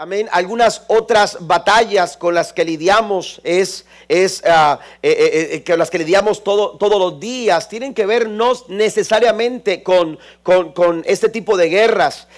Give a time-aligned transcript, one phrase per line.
[0.00, 0.28] Amén.
[0.30, 5.10] Algunas otras batallas con las que lidiamos es, es ah, eh,
[5.58, 10.20] eh, eh, las que lidiamos todo, todos los días tienen que ver no necesariamente con,
[10.44, 12.28] con, este tipo de guerras.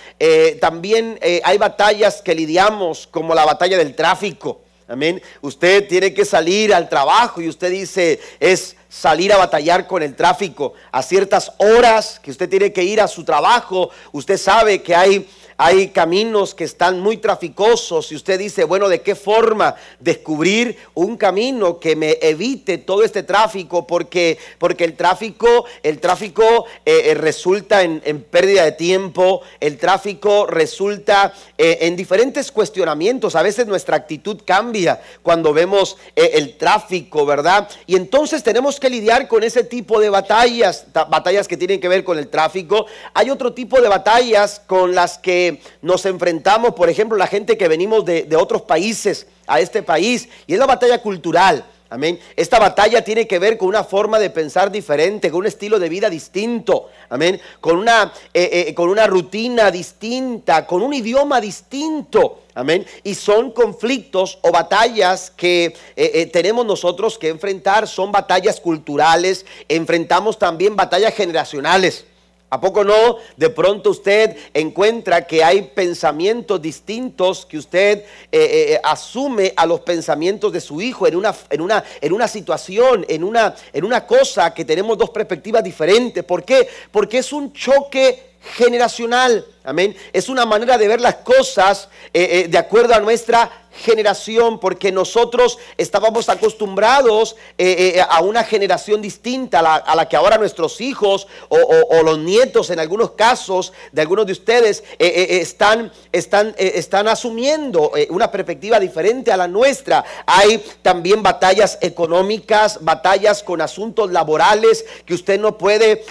[0.59, 4.63] también hay batallas que lidiamos como la batalla del tráfico.
[4.89, 5.21] Amén.
[5.43, 10.17] Usted tiene que salir al trabajo y usted dice es salir a batallar con el
[10.17, 13.91] tráfico a ciertas horas que usted tiene que ir a su trabajo.
[14.13, 15.29] Usted sabe que hay
[15.63, 21.19] hay caminos que están muy traficosos y usted dice, bueno, ¿de qué forma descubrir un
[21.19, 23.87] camino que me evite todo este tráfico?
[23.87, 28.01] Porque, porque el tráfico, el tráfico eh, eh, resulta en,
[28.31, 33.37] pérdida de tiempo, el tráfico resulta eh, en diferentes cuestionamientos.
[33.37, 37.69] A veces nuestra actitud cambia cuando vemos el tráfico, ¿verdad?
[37.87, 42.03] Y entonces tenemos que lidiar con ese tipo de batallas, batallas que tienen que ver
[42.03, 42.87] con el tráfico.
[43.13, 45.50] Hay otro tipo de batallas con las que
[45.83, 50.55] nos enfrentamos, por ejemplo, la gente que venimos de, otros países a este país, y
[50.55, 51.65] es la batalla cultural.
[51.93, 52.21] Amén.
[52.37, 55.89] Esta batalla tiene que ver con una forma de pensar diferente, con un estilo de
[55.89, 56.89] vida distinto.
[57.09, 57.41] Amén.
[57.61, 62.43] Con una, eh, eh, con una rutina distinta, con un idioma distinto.
[62.55, 62.87] Amén.
[63.03, 67.89] Y son conflictos o batallas que eh, tenemos nosotros que enfrentar.
[67.89, 69.45] Son batallas culturales.
[69.69, 72.05] Enfrentamos también batallas generacionales.
[72.53, 73.19] ¿A poco no?
[73.37, 79.67] De pronto usted encuentra que hay pensamientos distintos que usted eh, eh, eh, asume a
[79.67, 83.85] los pensamientos de su hijo en una, en una, en una situación, en una, en
[83.85, 86.25] una cosa que tenemos dos perspectivas diferentes.
[86.25, 86.69] ¿Por qué?
[86.91, 89.47] Porque es un choque generacional.
[89.65, 89.97] Amén.
[90.13, 96.29] Es una manera de ver las cosas de acuerdo a nuestra generación, porque nosotros estábamos
[96.29, 102.19] acostumbrados eh, eh, a una generación distinta a la, que ahora nuestros hijos o, los
[102.19, 108.81] nietos, en algunos casos de algunos de ustedes, eh, están, están, están asumiendo una perspectiva
[108.81, 110.05] diferente a la nuestra.
[110.27, 116.05] Hay también batallas económicas, batallas con asuntos laborales que usted no puede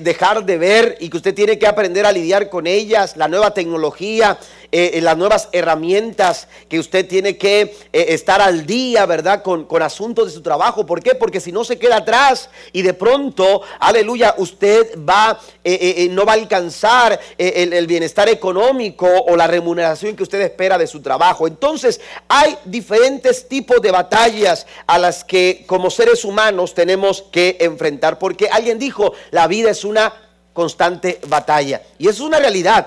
[0.00, 3.54] dejar de ver y que usted tiene que aprender a lidiar con ellas, la nueva
[3.54, 4.38] tecnología.
[4.74, 7.60] Eh, las nuevas herramientas que usted tiene que
[7.92, 9.42] eh, estar al día, ¿verdad?
[9.42, 10.86] Con, con, asuntos de su trabajo.
[10.86, 11.14] ¿Por qué?
[11.14, 16.32] Porque si no se queda atrás y de pronto, aleluya, usted va, eh, no va
[16.32, 21.46] a alcanzar el bienestar económico o la remuneración que usted espera de su trabajo.
[21.46, 28.18] Entonces, hay diferentes tipos de batallas a las que como seres humanos tenemos que enfrentar.
[28.18, 30.14] Porque alguien dijo, la vida es una
[30.52, 31.82] constante batalla.
[31.98, 32.86] Y es una realidad.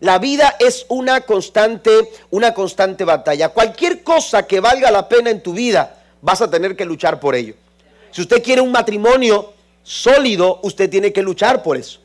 [0.00, 3.50] La vida es una constante, una constante batalla.
[3.50, 7.34] Cualquier cosa que valga la pena en tu vida, vas a tener que luchar por
[7.34, 7.54] ello.
[8.10, 9.52] Si usted quiere un matrimonio
[9.82, 12.00] sólido, usted tiene que luchar por eso.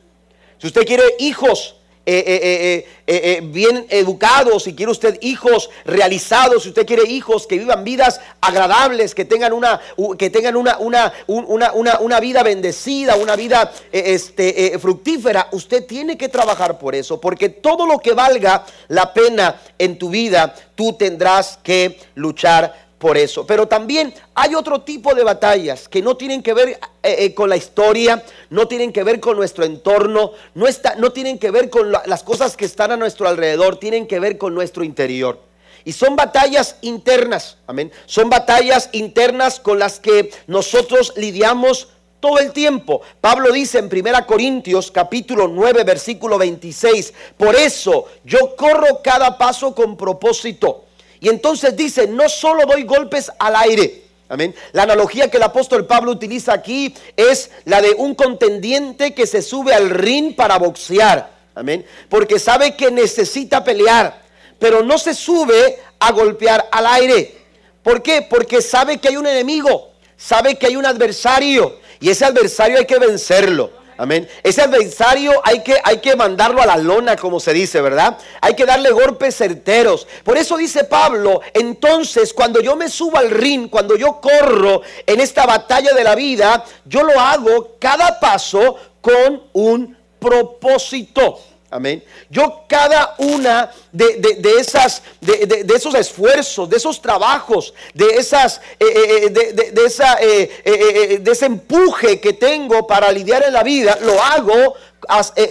[0.58, 1.76] Si usted quiere hijos
[2.10, 7.58] eh, eh, eh, bien educados, si quiere usted hijos realizados, si usted quiere hijos que
[7.58, 9.78] vivan vidas agradables, que tengan una,
[10.18, 16.30] que tengan una, una, una, una vida bendecida, una vida este, fructífera, usted tiene que
[16.30, 21.58] trabajar por eso, porque todo lo que valga la pena en tu vida, tú tendrás
[21.62, 23.46] que luchar por eso.
[23.46, 27.48] Pero también hay otro tipo de batallas que no tienen que ver eh, eh, con
[27.48, 30.66] la historia, no tienen que ver con nuestro entorno, no,
[30.98, 34.36] no tienen que ver con las cosas que están a nuestro alrededor, tienen que ver
[34.36, 35.40] con nuestro interior.
[35.84, 37.90] Y son batallas internas, amén.
[38.06, 41.88] Son batallas internas con las que nosotros lidiamos
[42.20, 43.00] todo el tiempo.
[43.20, 49.74] Pablo dice en 1 Corintios capítulo 9 versículo 26, por eso yo corro cada paso
[49.74, 50.87] con propósito
[51.20, 54.04] y entonces dice, no solo doy golpes al aire.
[54.28, 54.54] Amén.
[54.72, 59.40] La analogía que el apóstol Pablo utiliza aquí es la de un contendiente que se
[59.40, 61.30] sube al ring para boxear.
[61.54, 61.84] Amén.
[62.08, 64.22] Porque sabe que necesita pelear,
[64.58, 67.38] pero no se sube a golpear al aire.
[67.82, 68.26] ¿Por qué?
[68.28, 72.86] Porque sabe que hay un enemigo, sabe que hay un adversario y ese adversario hay
[72.86, 73.77] que vencerlo.
[74.00, 74.28] Amén.
[74.44, 78.16] Ese adversario hay que, hay que mandarlo a la lona, como se dice, ¿verdad?
[78.40, 80.06] Hay que darle golpes certeros.
[80.22, 85.20] Por eso dice Pablo, entonces cuando yo me subo al ring, cuando yo corro en
[85.20, 91.40] esta batalla de la vida, yo lo hago cada paso con un propósito.
[91.70, 92.02] Amén.
[92.30, 99.24] Yo cada una de, esas, de, esos esfuerzos, de esos trabajos, de esas, eh, eh,
[99.26, 104.76] eh, de, esa, de ese empuje que tengo para lidiar en la vida, lo hago,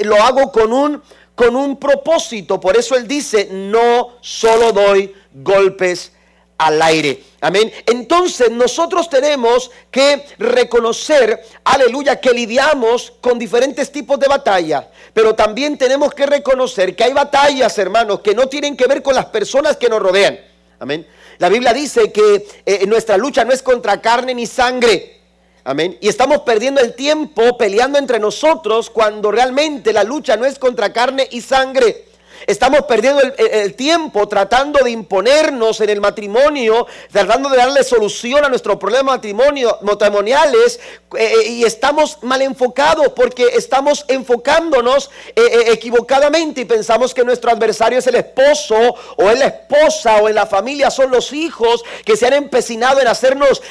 [0.05, 1.03] lo hago con un,
[1.35, 2.59] con un propósito.
[2.59, 6.13] Por eso él dice, no solo doy golpes
[6.57, 7.21] al aire.
[7.39, 7.71] Amén.
[7.85, 14.89] Entonces nosotros tenemos que reconocer, aleluya, que lidiamos con diferentes tipos de batalla.
[15.13, 19.13] Pero también tenemos que reconocer que hay batallas, hermanos, que no tienen que ver con
[19.13, 20.39] las personas que nos rodean.
[20.79, 21.07] Amén.
[21.37, 25.17] La Biblia dice que eh, nuestra lucha no es contra carne ni sangre.
[25.63, 25.97] Amén.
[26.01, 30.91] Y estamos perdiendo el tiempo peleando entre nosotros cuando realmente la lucha no es contra
[30.91, 32.06] carne y sangre.
[32.45, 38.49] Estamos perdiendo el, tiempo tratando de imponernos en el matrimonio, tratando de darle solución a
[38.49, 40.79] nuestros problemas matrimonio, matrimoniales
[41.15, 47.51] eh, eh, y estamos mal enfocados porque estamos enfocándonos eh, equivocadamente y pensamos que nuestro
[47.51, 48.75] adversario es el esposo
[49.15, 53.01] o es la esposa o en la familia son los hijos que se han empecinado
[53.01, 53.61] en hacernos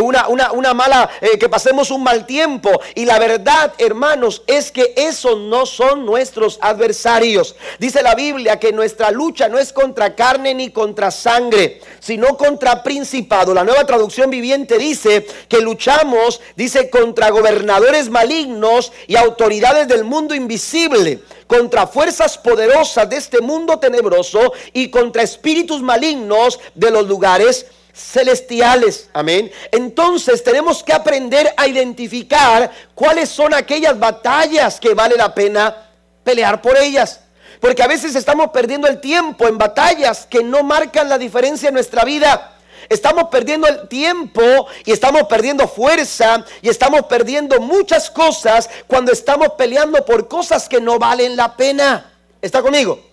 [0.00, 2.70] una, una, una, mala, que pasemos un mal tiempo.
[2.94, 7.54] Y la verdad, hermanos, es que esos no son nuestros adversarios.
[7.78, 12.82] Dice la Biblia que nuestra lucha no es contra carne ni contra sangre, sino contra
[12.82, 13.54] principado.
[13.54, 20.34] La nueva traducción viviente dice que luchamos, dice, contra gobernadores malignos y autoridades del mundo
[20.34, 27.66] invisible, contra fuerzas poderosas de este mundo tenebroso y contra espíritus malignos de los lugares
[27.92, 29.08] celestiales.
[29.12, 29.50] Amén.
[29.70, 35.88] Entonces tenemos que aprender a identificar cuáles son aquellas batallas que vale la pena
[36.24, 37.20] pelear por ellas.
[37.60, 41.74] Porque a veces estamos perdiendo el tiempo en batallas que no marcan la diferencia en
[41.74, 42.56] nuestra vida.
[42.88, 49.50] Estamos perdiendo el tiempo y estamos perdiendo fuerza y estamos perdiendo muchas cosas cuando estamos
[49.50, 52.10] peleando por cosas que no valen la pena.
[52.40, 53.09] ¿Está conmigo?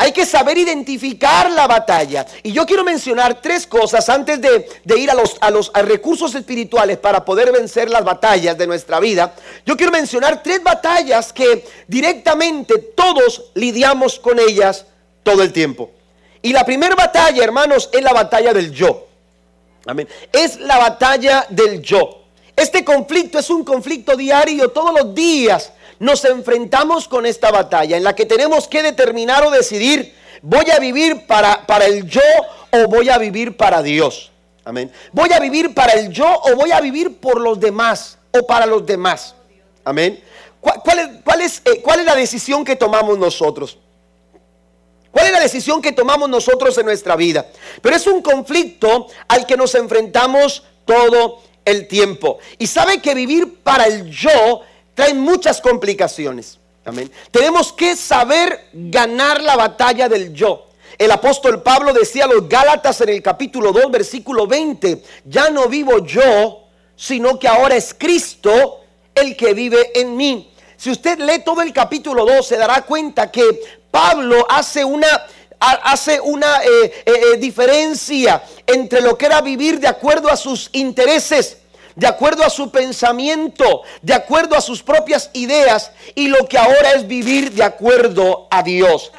[0.00, 2.24] Hay que saber identificar la batalla.
[2.42, 4.66] Y yo quiero mencionar tres cosas antes de,
[4.96, 9.34] ir a los, recursos espirituales para poder vencer las batallas de nuestra vida.
[9.66, 14.86] Yo quiero mencionar tres batallas que directamente todos lidiamos con ellas
[15.22, 15.90] todo el tiempo.
[16.40, 19.06] Y la primera batalla, hermanos, es la batalla del yo.
[19.84, 20.08] Amén.
[20.32, 22.22] Es la batalla del yo.
[22.56, 28.02] Este conflicto es un conflicto diario todos los días nos enfrentamos con esta batalla en
[28.02, 32.22] la que tenemos que determinar o decidir, voy a vivir para, para el yo
[32.72, 34.32] o voy a vivir para Dios.
[34.64, 34.90] Amén.
[35.12, 38.64] Voy a vivir para el yo o voy a vivir por los demás o para
[38.64, 39.34] los demás.
[39.84, 40.22] Amén.
[40.60, 43.78] ¿Cuál, es, cuál, es, eh, ¿Cuál es la decisión que tomamos nosotros?
[45.10, 47.46] ¿Cuál es la decisión que tomamos nosotros en nuestra vida?
[47.82, 52.38] Pero es un conflicto al que nos enfrentamos todo el tiempo.
[52.58, 54.62] Y sabe que vivir para el yo
[54.94, 56.58] traen muchas complicaciones.
[56.84, 57.10] Amén.
[57.30, 60.66] Tenemos que saber ganar la batalla del yo.
[60.98, 65.68] El apóstol Pablo decía a los Gálatas en el capítulo 2, versículo 20, ya no
[65.68, 66.64] vivo yo,
[66.96, 68.80] sino que ahora es Cristo
[69.14, 70.52] el que vive en mí.
[70.76, 73.42] Si usted lee todo el capítulo 2, se dará cuenta que
[73.90, 75.26] Pablo hace una,
[75.58, 80.70] hace una eh, eh, eh, diferencia entre lo que era vivir de acuerdo a sus
[80.72, 81.58] intereses
[82.00, 86.92] de acuerdo a su pensamiento, de acuerdo a sus propias ideas y lo que ahora
[86.92, 89.12] es vivir de acuerdo a Dios.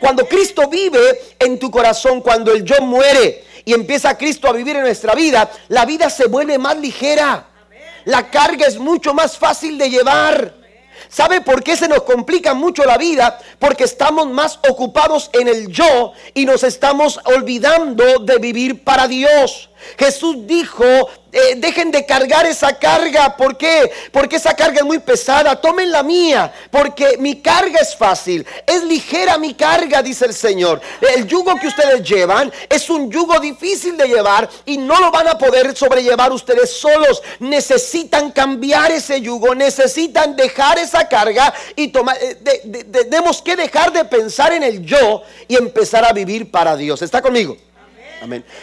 [0.00, 4.74] cuando Cristo vive en tu corazón, cuando el yo muere y empieza Cristo a vivir
[4.74, 7.46] en nuestra vida, la vida se vuelve más ligera.
[8.06, 10.52] La carga es mucho más fácil de llevar.
[11.08, 13.38] ¿Sabe por qué se nos complica mucho la vida?
[13.60, 19.70] Porque estamos más ocupados en el yo y nos estamos olvidando de vivir para Dios.
[19.98, 20.84] Jesús dijo,
[21.32, 23.36] eh, dejen de cargar esa carga.
[23.36, 23.90] ¿Por qué?
[24.10, 25.60] Porque esa carga es muy pesada.
[25.60, 28.46] Tomen la mía, porque mi carga es fácil.
[28.66, 30.80] Es ligera mi carga, dice el Señor.
[31.14, 35.28] El yugo que ustedes llevan es un yugo difícil de llevar y no lo van
[35.28, 37.22] a poder sobrellevar ustedes solos.
[37.38, 42.16] Necesitan cambiar ese yugo, necesitan dejar esa carga y tomar.
[42.20, 42.36] Eh,
[42.92, 47.02] tenemos que dejar de pensar en el yo y empezar a vivir para Dios.
[47.02, 47.56] ¿Está conmigo?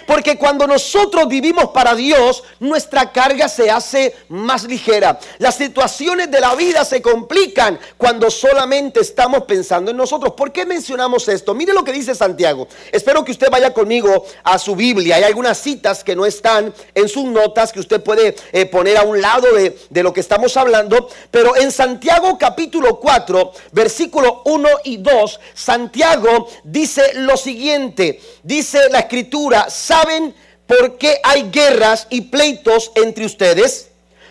[0.07, 5.19] Porque cuando nosotros vivimos para Dios, nuestra carga se hace más ligera.
[5.37, 10.33] Las situaciones de la vida se complican cuando solamente estamos pensando en nosotros.
[10.33, 11.53] ¿Por qué mencionamos esto?
[11.53, 12.67] Mire lo que dice Santiago.
[12.91, 15.17] Espero que usted vaya conmigo a su Biblia.
[15.17, 19.03] Hay algunas citas que no están en sus notas que usted puede eh, poner a
[19.03, 21.09] un lado de, de lo que estamos hablando.
[21.31, 28.19] Pero en Santiago capítulo 4, versículo 1 y 2, Santiago dice lo siguiente.
[28.43, 30.35] Dice la escritura ¿saben
[30.67, 33.89] por qué hay guerras y pleitos entre ustedes?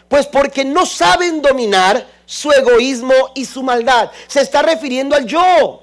[0.08, 4.10] Pues porque no saben dominar su egoísmo y su maldad.
[4.26, 5.82] Se está refiriendo al yo.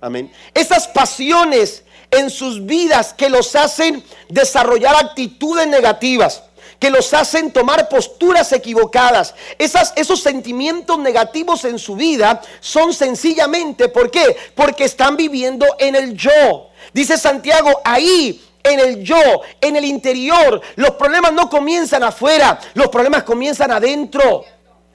[0.00, 0.32] Amén.
[0.54, 6.42] Esas pasiones en sus vidas que los hacen desarrollar actitudes negativas,
[6.78, 9.34] que los hacen tomar posturas equivocadas.
[9.58, 14.36] Esos sentimientos negativos en su vida son sencillamente, ¿por qué?
[14.54, 16.70] Porque están viviendo en el yo.
[16.92, 20.60] Dice Santiago, ahí en el yo, en el interior.
[20.76, 24.44] Los problemas no comienzan afuera, los problemas comienzan adentro.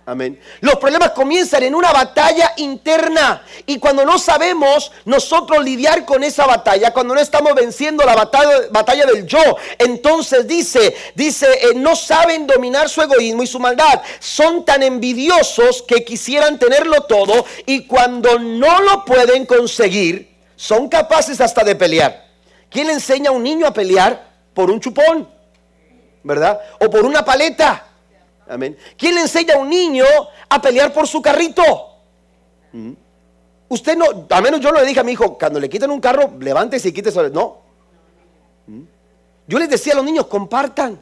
[0.07, 0.39] Amén.
[0.62, 6.45] Los problemas comienzan en una batalla interna y cuando no sabemos nosotros lidiar con esa
[6.45, 9.39] batalla, cuando no estamos venciendo la batalla, batalla del yo,
[9.79, 15.81] entonces dice, dice, eh, no saben dominar su egoísmo y su maldad, son tan envidiosos
[15.81, 22.25] que quisieran tenerlo todo y cuando no lo pueden conseguir, son capaces hasta de pelear.
[22.75, 24.22] ¿Quién le enseña a un niño a pelear?
[24.53, 25.29] Por un chupón,
[26.24, 26.60] ¿verdad?
[26.82, 27.88] O por una paleta.
[28.50, 28.77] Amén.
[28.98, 30.03] ¿Quién le enseña a un niño
[30.50, 31.63] a pelear por su carrito?
[32.74, 32.91] Mm.
[33.70, 36.34] Usted no, al menos yo le dije a mi hijo, cuando le quiten un carro,
[36.38, 37.29] levántese y quítese.
[37.29, 37.60] No.
[38.67, 38.82] Mm.
[39.48, 41.00] Yo les decía a los niños, compartan,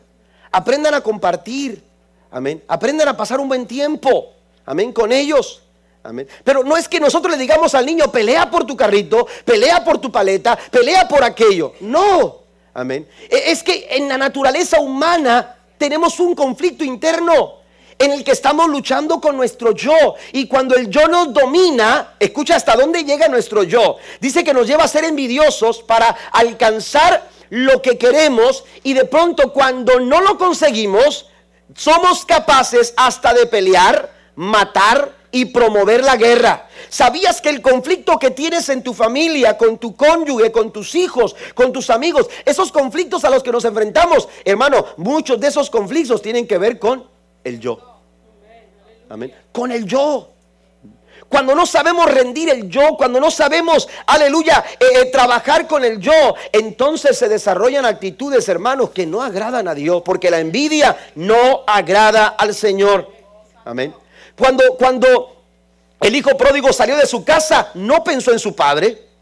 [0.51, 1.83] aprendan a compartir.
[2.29, 2.63] Amén.
[2.67, 4.31] Aprendan a pasar un buen tiempo.
[4.63, 4.93] Amén.
[4.93, 5.63] Con ellos.
[6.03, 6.27] Amén.
[6.43, 9.99] Pero no es que nosotros le digamos al niño, pelea por tu carrito, pelea por
[9.99, 11.73] tu paleta, pelea por aquello.
[11.79, 12.39] No.
[12.73, 13.07] Amén.
[13.29, 17.63] E, es que en la naturaleza humana tenemos un conflicto interno
[17.97, 20.15] en el que estamos luchando con nuestro yo.
[20.33, 23.97] Y cuando el yo nos domina, escucha hasta dónde llega nuestro yo.
[24.19, 29.53] Dice que nos lleva a ser envidiosos para alcanzar lo que queremos y de pronto
[29.53, 31.27] cuando no lo conseguimos,
[31.75, 36.69] somos capaces hasta de pelear, matar y promover la guerra.
[36.89, 41.35] ¿Sabías que el conflicto que tienes en tu familia, con tu cónyuge, con tus hijos,
[41.55, 46.21] con tus amigos, esos conflictos a los que nos enfrentamos, hermano, muchos de esos conflictos
[46.21, 47.03] tienen que ver con
[47.43, 47.79] el yo.
[49.09, 49.33] Amén.
[49.51, 50.29] Con el yo.
[51.27, 55.99] Cuando no sabemos rendir el yo, cuando no sabemos, aleluya, eh, eh, trabajar con el
[55.99, 61.63] yo, entonces se desarrollan actitudes, hermanos, que no agradan a Dios, porque la envidia no
[61.65, 63.09] agrada al Señor.
[63.65, 63.95] Amén.
[64.37, 65.35] Cuando, cuando
[66.01, 69.13] el hijo pródigo salió de su casa, no pensó en su padre.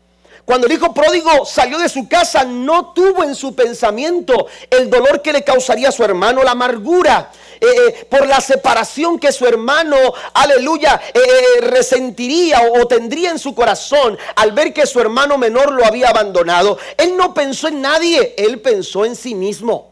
[0.46, 5.22] Cuando el hijo pródigo salió de su casa, no tuvo en su pensamiento el dolor
[5.22, 9.46] que le causaría a su hermano, la amargura eh, eh, por la separación que su
[9.46, 9.96] hermano,
[10.34, 15.86] aleluya, eh, resentiría o, tendría en su corazón al ver que su hermano menor lo
[15.86, 16.80] había abandonado.
[16.98, 19.91] Él no pensó en nadie, él pensó en sí mismo.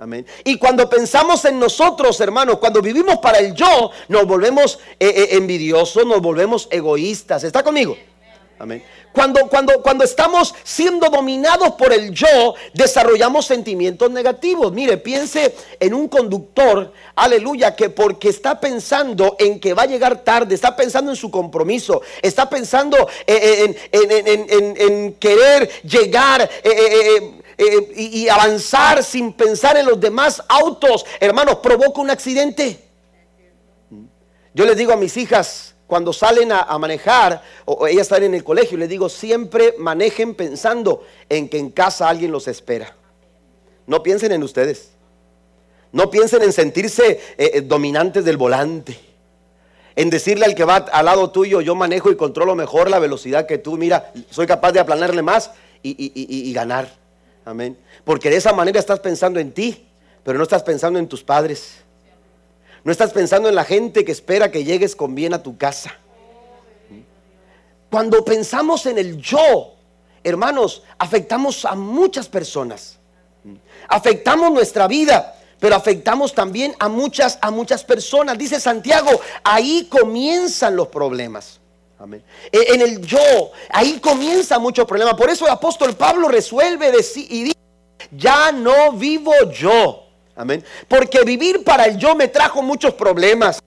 [0.00, 0.24] Amén.
[0.44, 5.28] Y cuando pensamos en nosotros, hermanos, cuando vivimos para el yo, nos volvemos eh, eh,
[5.32, 7.44] envidiosos, nos volvemos egoístas.
[7.44, 7.98] ¿Está conmigo?
[8.58, 8.82] Amén.
[9.12, 14.72] Cuando, cuando, cuando estamos siendo dominados por el yo, desarrollamos sentimientos negativos.
[14.72, 20.24] Mire, piense en un conductor, aleluya, que porque está pensando en que va a llegar
[20.24, 26.48] tarde, está pensando en su compromiso, está pensando eh, en, querer llegar.
[27.60, 32.88] Y, avanzar sin pensar en los demás autos, hermanos, provoca un accidente.
[34.54, 38.44] Yo les digo a mis hijas, cuando salen a, manejar, o, ellas están en el
[38.44, 42.96] colegio, les digo, siempre manejen pensando en que en casa alguien los espera.
[43.86, 44.92] No piensen en ustedes.
[45.92, 48.98] No piensen en sentirse eh, eh, dominantes del volante.
[49.96, 53.46] En decirle al que va al lado tuyo, yo manejo y controlo mejor la velocidad
[53.46, 53.76] que tú.
[53.76, 55.50] Mira, soy capaz de aplanarle más
[55.82, 56.99] y ganar.
[57.50, 57.76] Amén.
[58.04, 59.88] Porque de esa manera estás pensando en ti,
[60.22, 61.78] pero no estás pensando en tus padres.
[62.84, 65.96] No estás pensando en la gente que espera que llegues con bien a tu casa.
[67.90, 69.74] Cuando pensamos en el yo,
[70.22, 72.98] hermanos, afectamos a muchas personas.
[73.88, 78.38] Afectamos nuestra vida, pero afectamos también a muchas a muchas personas.
[78.38, 79.10] Dice Santiago,
[79.42, 81.59] ahí comienzan los problemas.
[82.50, 85.16] E, en el yo, ahí comienza mucho problema.
[85.16, 87.58] Por eso el apóstol Pablo resuelve y dice,
[88.10, 90.04] ya no vivo yo.
[90.36, 90.64] Amén.
[90.88, 93.60] Porque vivir para el yo me trajo muchos problemas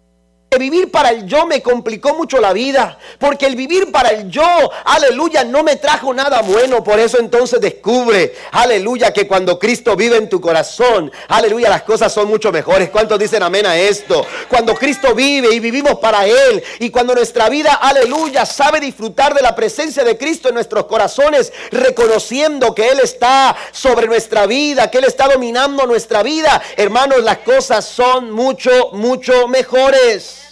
[0.58, 4.44] vivir para el yo me complicó mucho la vida, porque el vivir para el yo,
[4.86, 6.84] aleluya, no me trajo nada bueno.
[6.84, 12.14] Por eso entonces descubre, aleluya, que cuando Cristo vive en tu corazón, aleluya, las cosas
[12.14, 12.90] son mucho mejores.
[12.90, 14.26] ¿Cuántos dicen amén a esto?
[14.50, 19.42] Cuando Cristo vive y vivimos para Él, y cuando nuestra vida, aleluya, sabe disfrutar de
[19.42, 25.00] la presencia de Cristo en nuestros corazones, reconociendo que Él está sobre nuestra vida, que
[25.00, 30.43] Él está dominando nuestra vida, hermanos, las cosas son mucho, mucho mejores.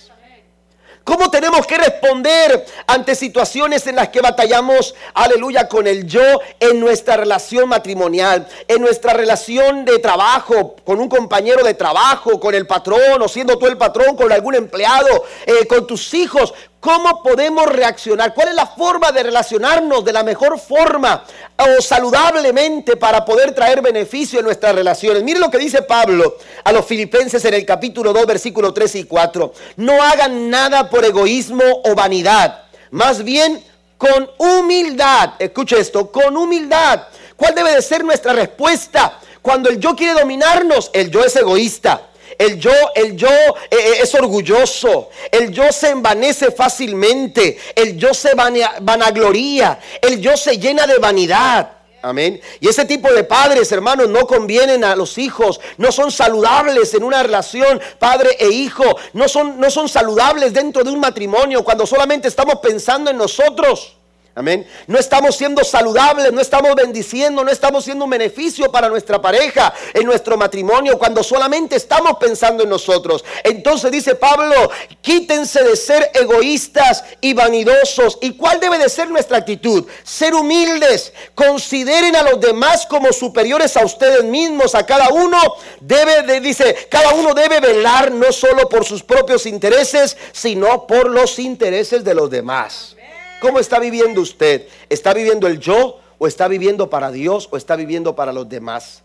[1.04, 6.22] ¿Cómo tenemos que responder ante situaciones en las que batallamos, aleluya, con el yo
[6.60, 12.54] en nuestra relación matrimonial, en nuestra relación de trabajo, con un compañero de trabajo, con
[12.54, 16.54] el patrón o siendo tú el patrón, con algún empleado, eh, con tus hijos?
[16.82, 18.34] ¿Cómo podemos reaccionar?
[18.34, 21.24] ¿Cuál es la forma de relacionarnos de la mejor forma
[21.58, 25.24] o saludablemente para poder traer beneficio en nuestras relaciones?
[25.24, 26.36] Mire lo que dice Pablo
[26.66, 29.54] a los filipenses en el capítulo 2, versículos 3 y 4.
[29.78, 33.64] No hagan nada por egoísmo o vanidad, más bien
[33.98, 35.36] con humildad.
[35.40, 37.04] Escuche esto, con humildad
[37.42, 39.18] ¿Cuál debe de ser nuestra respuesta?
[39.42, 42.10] Cuando el yo quiere dominarnos, el yo es egoísta.
[42.38, 45.10] El yo, el yo eh, eh, es orgulloso.
[45.32, 47.58] El yo se envanece fácilmente.
[47.76, 49.80] El yo se vanagloria.
[50.02, 51.82] El yo se llena de vanidad.
[52.04, 52.42] Amén.
[52.60, 57.04] Y ese tipo de padres, hermanos, no convienen a los hijos, no son saludables en
[57.04, 58.84] una relación padre e hijo,
[59.14, 63.98] no son, no son saludables dentro de un matrimonio cuando solamente estamos pensando en nosotros.
[64.34, 64.66] Amén.
[64.88, 69.74] No estamos siendo saludables, no estamos bendiciendo, no estamos siendo un beneficio para nuestra pareja,
[69.94, 73.26] en nuestro matrimonio, cuando solamente estamos pensando en nosotros.
[73.44, 74.72] Entonces dice Pablo,
[75.02, 78.20] quítense de ser egoístas y vanidosos.
[78.22, 79.86] ¿Y cuál debe de ser nuestra actitud?
[80.04, 81.12] Ser humildes.
[81.36, 84.76] Consideren a los demás como superiores a ustedes mismos.
[84.76, 85.38] A cada uno
[85.82, 91.10] debe, de, dice, cada uno debe velar no solo por sus propios intereses, sino por
[91.10, 92.96] los intereses de los demás.
[93.42, 94.68] ¿Cómo está viviendo usted?
[94.88, 99.02] ¿Está viviendo el yo o está viviendo para Dios o está viviendo para los demás?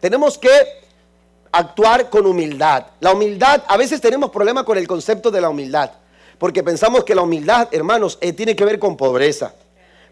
[0.00, 0.48] Tenemos que
[1.50, 2.86] actuar con humildad.
[3.00, 5.90] La humildad, a veces tenemos problemas con el concepto de la humildad,
[6.38, 9.52] porque pensamos que la humildad, hermanos, eh, tiene que ver con pobreza,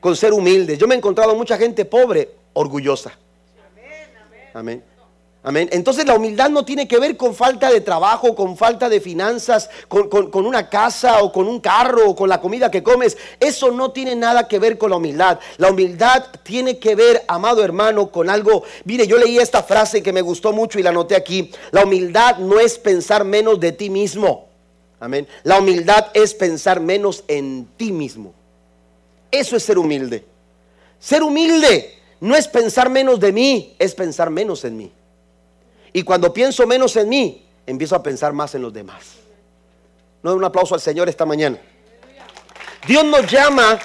[0.01, 0.77] con ser humilde.
[0.77, 3.13] Yo me he encontrado mucha gente pobre, orgullosa.
[3.71, 4.51] Amén.
[4.55, 4.85] Amén.
[5.45, 9.69] Entonces la humildad no tiene que ver con falta de trabajo, con falta de finanzas,
[9.89, 13.19] con, una casa o con un carro o con la comida que comes.
[13.41, 15.41] Eso no tiene nada que ver con la humildad.
[15.57, 18.63] La humildad tiene que ver, amado hermano, con algo.
[18.85, 21.51] Mire, yo leí esta frase que me gustó mucho y la anoté aquí.
[21.73, 24.49] La humildad no es pensar menos de ti mismo.
[25.01, 25.27] Amén.
[25.43, 28.33] La humildad es pensar menos en ti mismo.
[29.33, 30.25] Eso es ser humilde.
[31.01, 34.93] Ser humilde no es pensar menos de mí, es pensar menos en mí.
[35.93, 39.17] Y cuando pienso menos en mí, empiezo a pensar más en los demás.
[40.23, 41.59] No un aplauso al Señor esta mañana.
[42.87, 43.79] Dios nos llama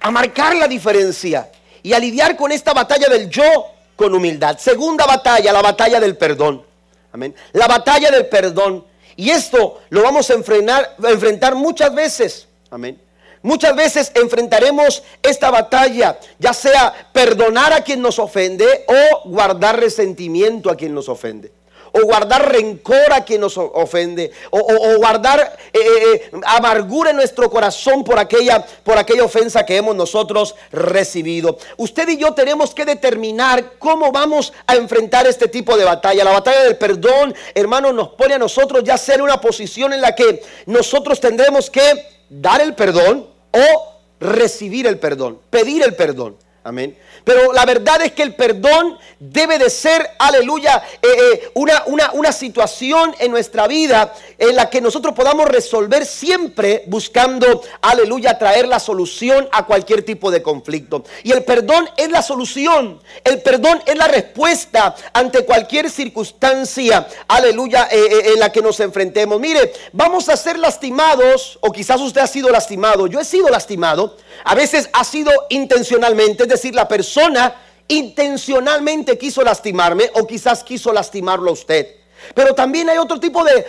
[0.00, 1.50] a marcar la diferencia
[1.82, 4.58] y a lidiar con esta batalla del yo con humildad.
[4.58, 6.64] Segunda batalla, la batalla del perdón.
[7.12, 7.34] Amén.
[7.52, 8.84] La batalla del perdón.
[9.16, 12.48] Y esto lo vamos a enfrentar, a enfrentar muchas veces.
[12.70, 13.00] Amén.
[13.42, 20.70] Muchas veces enfrentaremos esta batalla, ya sea perdonar a quien nos ofende o guardar resentimiento
[20.70, 21.52] a quien nos ofende.
[21.92, 24.30] O guardar rencor a quien nos ofende.
[24.50, 24.60] O,
[24.98, 29.96] guardar eh, eh, eh, amargura en nuestro corazón por aquella, por aquella ofensa que hemos
[29.96, 31.56] nosotros recibido.
[31.78, 36.24] Usted y yo tenemos que determinar cómo vamos a enfrentar este tipo de batalla.
[36.24, 40.14] La batalla del perdón, hermano, nos pone a nosotros ya ser una posición en la
[40.14, 46.36] que nosotros tendremos que dar el perdón o recibir el perdón, pedir el perdón.
[46.66, 46.98] Amén.
[47.22, 52.10] Pero la verdad es que el perdón debe de ser, aleluya, eh, eh, una, una,
[52.10, 58.66] una situación en nuestra vida en la que nosotros podamos resolver siempre buscando, aleluya, traer
[58.66, 61.04] la solución a cualquier tipo de conflicto.
[61.22, 67.86] Y el perdón es la solución, el perdón es la respuesta ante cualquier circunstancia, aleluya,
[67.92, 69.38] eh, en la que nos enfrentemos.
[69.38, 74.16] Mire, vamos a ser lastimados, o quizás usted ha sido lastimado, yo he sido lastimado,
[74.42, 77.54] a veces ha sido intencionalmente, es decir, la persona
[77.88, 81.86] intencionalmente quiso lastimarme o quizás quiso lastimarlo a usted.
[82.34, 83.66] Pero también hay otro tipo de,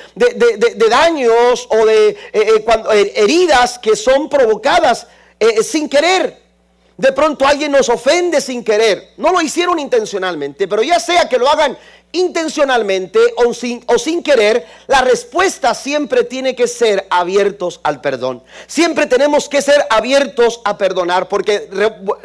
[0.89, 5.07] daños o de eh, eh, eh, heridas que son provocadas
[5.61, 6.47] sin querer.
[6.97, 9.09] De pronto alguien nos ofende sin querer.
[9.17, 11.77] No lo hicieron intencionalmente, pero ya sea que lo hagan
[12.11, 18.43] intencionalmente o sin, o sin querer, la respuesta siempre tiene que ser abiertos al perdón.
[18.65, 21.69] Siempre tenemos que ser abiertos a perdonar, porque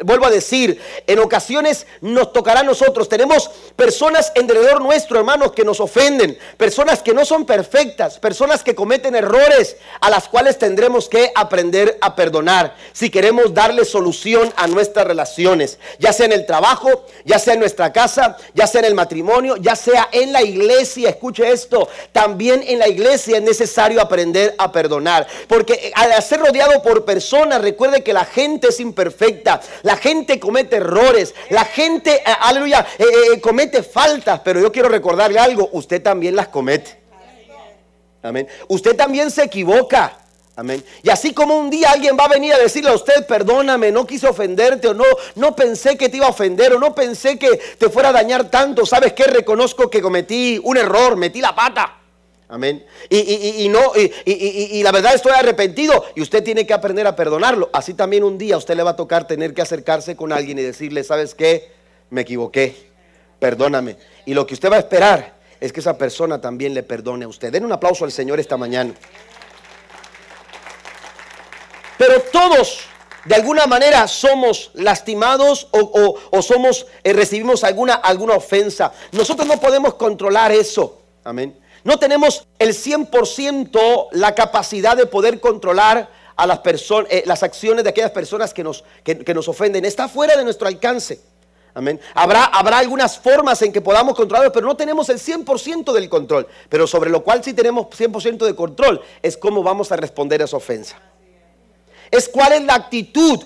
[0.03, 3.09] vuelvo a decir, en ocasiones nos tocará a nosotros.
[3.09, 8.75] Tenemos personas alrededor nuestro, hermanos, que nos ofenden, personas que no son perfectas, personas que
[8.75, 14.67] cometen errores, a las cuales tendremos que aprender a perdonar si queremos darle solución a
[14.67, 18.85] nuestras relaciones, ya sea en el trabajo, ya sea en nuestra casa, ya sea en
[18.85, 24.01] el matrimonio, ya sea en la iglesia, escuche esto, también en la iglesia es necesario
[24.01, 25.27] aprender a perdonar.
[25.47, 30.77] Porque al ser rodeado por personas, recuerde que la gente es imperfecta, la gente comete
[30.77, 36.01] errores, la gente, eh, aleluya, eh, eh, comete faltas, pero yo quiero recordarle algo, usted
[36.01, 37.03] también las comete.
[38.21, 38.47] Amén.
[38.69, 40.22] Usted también se equivoca.
[40.55, 40.83] Amén.
[41.01, 44.05] Y así como un día alguien va a venir a decirle a usted, perdóname, no
[44.05, 47.59] quise ofenderte o no, no pensé que te iba a ofender o no pensé que
[47.77, 48.85] te fuera a dañar tanto.
[48.85, 49.23] ¿Sabes qué?
[49.23, 51.97] Reconozco que cometí un error, metí la pata.
[52.49, 52.85] Amén.
[53.09, 57.71] Y, no, y, la verdad estoy arrepentido y usted tiene que aprender a perdonarlo.
[57.73, 60.61] Así también un día usted le va a tocar tener que acercarse con alguien y
[60.61, 61.71] decirle, ¿sabes qué?
[62.11, 62.75] Me equivoqué,
[63.39, 63.97] perdóname.
[64.27, 67.27] Y lo que usted va a esperar es que esa persona también le perdone a
[67.27, 67.51] usted.
[67.51, 68.93] Den un aplauso al Señor esta mañana.
[72.05, 72.79] Pero todos,
[73.23, 78.91] de alguna manera somos lastimados o, somos, eh, recibimos alguna, alguna ofensa.
[79.13, 80.99] Nosotros no podemos controlar eso.
[81.23, 81.57] Amén.
[81.85, 87.85] No tenemos el 100% la capacidad de poder controlar a las personas, eh, las acciones
[87.85, 89.85] de aquellas personas que nos, que nos ofenden.
[89.85, 91.21] Está fuera de nuestro alcance.
[91.73, 92.01] Amén.
[92.15, 96.47] Habrá, habrá algunas formas en que podamos controlarlo, pero no tenemos el 100% del control.
[96.67, 100.45] Pero sobre lo cual sí tenemos 100% de control es cómo vamos a responder a
[100.45, 100.99] esa ofensa.
[102.13, 103.39] Es cuál es la actitud,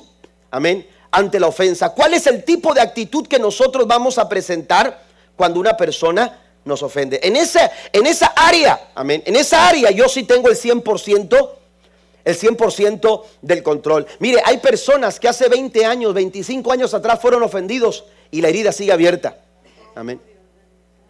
[0.51, 1.93] amén, ante la ofensa.
[1.93, 5.05] ¿Cuál es el tipo de actitud que nosotros vamos a presentar
[5.37, 7.17] cuando una persona nos ofende?
[7.23, 11.49] En esa, en esa área, amén, en esa área yo sí tengo el 100%
[12.25, 14.05] el 100% del control.
[14.19, 18.73] Mire, hay personas que hace 20 años, 25 años atrás fueron ofendidos y la herida
[18.73, 19.37] sigue abierta.
[19.95, 20.19] Amén.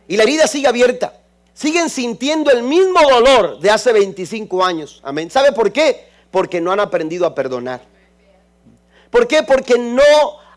[0.08, 1.20] Y la herida sigue abierta.
[1.56, 5.02] Siguen sintiendo el mismo dolor de hace 25 años.
[5.04, 5.32] Amén.
[5.32, 6.07] ¿Sabe por qué?
[6.32, 7.82] Porque no han aprendido a perdonar.
[9.10, 9.44] ¿Por qué?
[9.44, 10.04] Porque no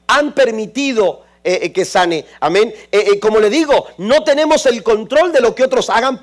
[0.06, 2.26] han permitido eh, eh, que sane.
[2.40, 2.74] Amén.
[2.92, 6.20] Eh, como le digo, no tenemos el control de lo que otros hagan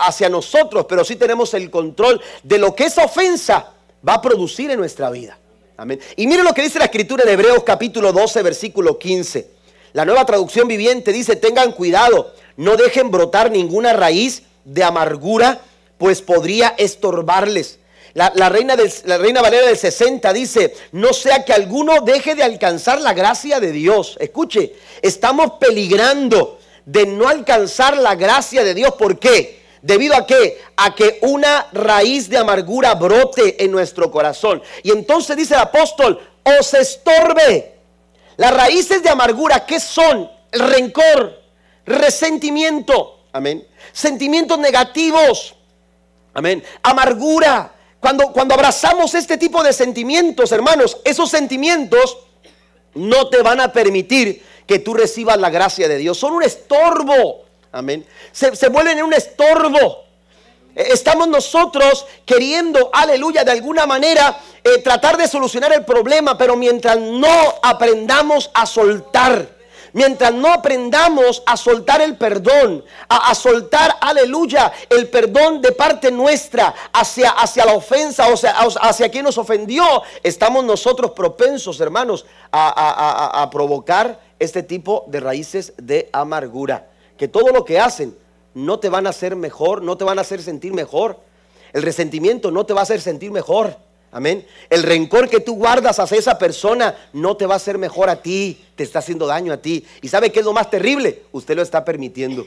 [0.00, 3.72] hacia nosotros, pero sí tenemos el control de lo que esa ofensa
[4.06, 5.38] va a producir en nuestra vida.
[5.78, 5.98] Amén.
[6.16, 9.48] Y mire lo que dice la escritura en Hebreos capítulo 12, versículo 15.
[9.94, 15.62] La nueva traducción viviente dice, tengan cuidado, no dejen brotar ninguna raíz de amargura,
[15.96, 17.79] pues podría estorbarles.
[18.14, 23.00] La, reina la, reina Valera del 60 dice, no sea que alguno deje de alcanzar
[23.00, 24.16] la gracia de Dios.
[24.20, 28.94] Escuche, estamos peligrando de no alcanzar la gracia de Dios.
[28.94, 29.60] ¿Por qué?
[29.80, 30.60] ¿Debido a qué?
[30.76, 34.60] A que una raíz de amargura brote en nuestro corazón.
[34.82, 37.76] Y entonces dice el apóstol, os estorbe.
[38.36, 40.28] Las raíces de amargura, ¿qué son?
[40.50, 41.40] El rencor,
[41.86, 43.66] resentimiento, amén.
[43.92, 45.54] Sentimientos negativos,
[46.34, 46.64] amén.
[46.82, 47.74] Amargura.
[48.00, 52.18] Cuando, cuando abrazamos este tipo de sentimientos, hermanos, esos sentimientos
[52.94, 56.18] no te van a permitir que tú recibas la gracia de Dios.
[56.18, 58.06] Son un estorbo, amén.
[58.32, 60.04] Se, se vuelven en un estorbo.
[60.74, 66.98] Estamos nosotros queriendo, aleluya, de alguna manera eh, tratar de solucionar el problema, pero mientras
[66.98, 69.59] no aprendamos a soltar,
[69.92, 76.74] mientras no aprendamos a soltar el perdón, a, soltar, aleluya, el perdón de parte nuestra
[76.92, 79.84] hacia, hacia la ofensa, o sea, hacia quien nos ofendió,
[80.22, 86.88] estamos nosotros propensos, hermanos, a, a provocar este tipo de raíces de amargura.
[87.16, 88.16] Que todo lo que hacen
[88.54, 91.20] no te van a hacer mejor, no te van a hacer sentir mejor.
[91.72, 93.76] El resentimiento no te va a hacer sentir mejor.
[94.12, 94.44] Amén.
[94.68, 98.20] El rencor que tú guardas hacia esa persona no te va a hacer mejor a
[98.20, 99.86] ti, te está haciendo daño a ti.
[100.02, 101.24] ¿Y sabe qué es lo más terrible?
[101.30, 102.46] Usted lo está permitiendo.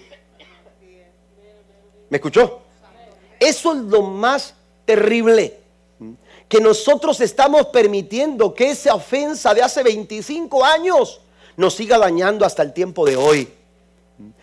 [2.09, 2.61] ¿Me escuchó?
[3.39, 5.57] Eso es lo más terrible.
[6.49, 11.21] Que nosotros estamos permitiendo que esa ofensa de hace 25 años
[11.55, 13.47] nos siga dañando hasta el tiempo de hoy.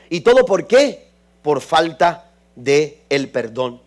[0.08, 1.08] ¿Y todo por qué?
[1.42, 3.80] Por falta de el perdón.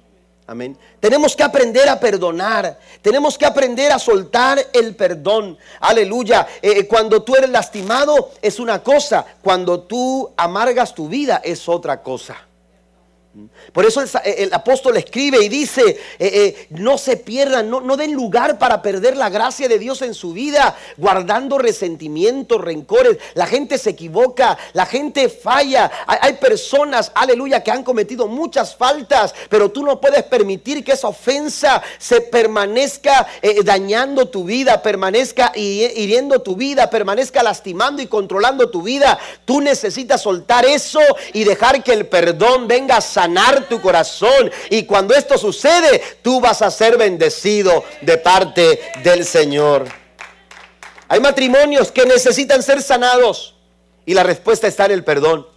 [0.45, 0.77] Amén.
[0.99, 2.77] Tenemos que aprender a perdonar.
[3.01, 5.58] Tenemos que aprender a soltar el perdón.
[5.79, 6.47] Aleluya.
[6.62, 9.25] Eh, eh, cuando tú eres lastimado es una cosa.
[9.41, 12.38] Cuando tú amargas tu vida es otra cosa.
[13.72, 18.13] Por eso el, apóstol escribe y dice, eh, eh, no se pierdan, no, no, den
[18.13, 23.17] lugar para perder la gracia de Dios en su vida, guardando resentimientos, rencores.
[23.34, 25.89] La gente se equivoca, la gente falla.
[26.06, 31.08] Hay, personas, aleluya, que han cometido muchas faltas, pero tú no puedes permitir que esa
[31.08, 38.69] ofensa se permanezca eh, dañando tu vida, permanezca hiriendo tu vida, permanezca lastimando y controlando
[38.69, 39.17] tu vida.
[39.43, 41.00] Tú necesitas soltar eso
[41.34, 44.51] y dejar que el perdón venga a sanar tu corazón.
[44.69, 49.86] Y cuando esto sucede, tú vas a ser bendecido de parte del Señor.
[51.07, 53.55] Hay matrimonios que necesitan ser sanados
[54.05, 55.47] y la respuesta está en el perdón.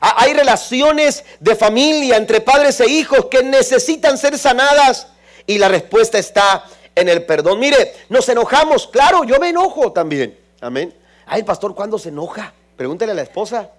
[0.00, 5.08] Hay relaciones de familia entre padres e hijos que necesitan ser sanadas
[5.46, 6.64] y la respuesta está
[6.94, 7.58] en el perdón.
[7.58, 10.38] Mire, nos enojamos, claro, yo me enojo también.
[10.60, 10.94] Amén.
[11.26, 12.54] Ay, pastor, ¿cuándo se enoja?
[12.76, 13.70] Pregúntele a la esposa.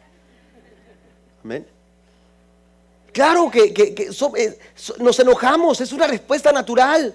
[1.44, 1.66] Amén.
[3.12, 3.74] Claro que,
[4.38, 4.60] eh,
[5.00, 7.14] nos enojamos, es una respuesta natural.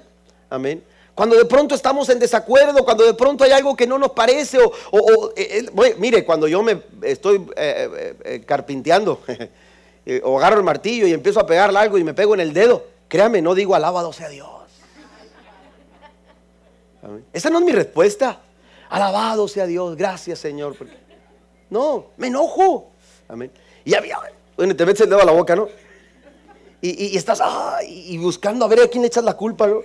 [0.51, 0.83] Amén.
[1.15, 4.59] Cuando de pronto estamos en desacuerdo, cuando de pronto hay algo que no nos parece,
[4.59, 9.23] o, eh, mire, cuando yo me estoy eh, carpinteando,
[10.23, 12.85] o agarro el martillo y empiezo a pegarle algo y me pego en el dedo,
[13.09, 14.51] créame, no digo alabado sea Dios.
[17.33, 18.41] Esa no es mi respuesta.
[18.91, 20.77] Alabado sea Dios, gracias Señor.
[21.71, 22.91] No, me enojo.
[23.29, 23.51] Amén.
[23.85, 24.19] Y había,
[24.57, 25.69] bueno, te metes el dedo a la boca, ¿no?
[26.81, 27.41] Y, estás
[27.87, 29.83] y buscando a ver a quién echas la culpa, ¿no?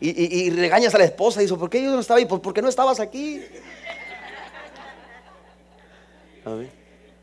[0.00, 2.26] y, regañas a la esposa y dices, ¿por qué yo no estaba ahí?
[2.26, 3.42] Pues porque no estabas aquí.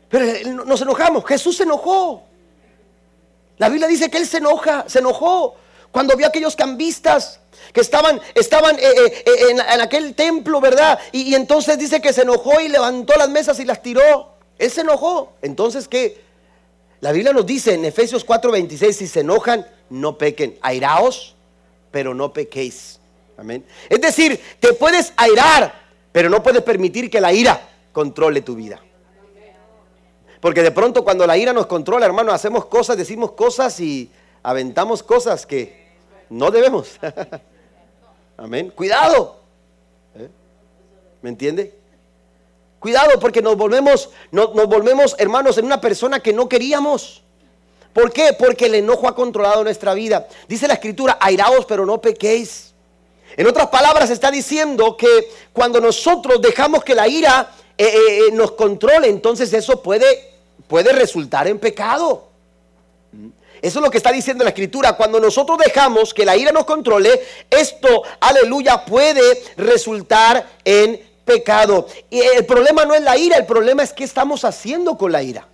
[0.08, 1.24] Pero nos enojamos.
[1.24, 2.24] Jesús se enojó.
[3.58, 5.54] La Biblia dice que él se enoja, se enojó
[5.92, 7.38] cuando vio a aquellos cambistas
[7.72, 10.98] que estaban, estaban eh, eh, eh, en, aquel templo, ¿verdad?
[11.12, 14.34] Y, y, entonces dice que se enojó y levantó las mesas y las tiró.
[14.58, 15.34] Él se enojó.
[15.42, 16.20] Entonces, ¿qué?
[17.02, 20.56] La Biblia nos dice en Efesios 4:26, si se enojan, no pequen.
[20.62, 21.34] Airaos,
[21.90, 23.00] pero no pequéis.
[23.36, 23.64] Amén.
[23.88, 25.74] Es decir, te puedes airar,
[26.12, 27.60] pero no puedes permitir que la ira
[27.92, 28.80] controle tu vida.
[30.40, 34.08] Porque de pronto cuando la ira nos controla, hermano, hacemos cosas, decimos cosas y
[34.44, 35.88] aventamos cosas que
[36.30, 37.00] no debemos.
[38.36, 38.70] Amén.
[38.70, 39.40] Cuidado.
[40.14, 40.28] ¿Eh?
[41.20, 41.81] ¿Me entiende?
[42.82, 47.22] Cuidado porque nos volvemos, nos, volvemos, hermanos, en una persona que no queríamos.
[47.92, 48.32] ¿Por qué?
[48.36, 50.26] Porque el enojo ha controlado nuestra vida.
[50.48, 52.74] Dice la escritura, airaos pero no pequéis.
[53.36, 58.50] En otras palabras está diciendo que cuando nosotros dejamos que la ira eh, eh, nos
[58.50, 60.32] controle, entonces eso puede
[60.66, 62.30] puede resultar en pecado.
[63.62, 64.96] Eso es lo que está diciendo la escritura.
[64.96, 69.22] Cuando nosotros dejamos que la ira nos controle, esto, aleluya, puede
[69.56, 71.86] resultar en pecado.
[72.10, 75.22] Y el problema no es la ira, el problema es qué estamos haciendo con la
[75.22, 75.48] ira.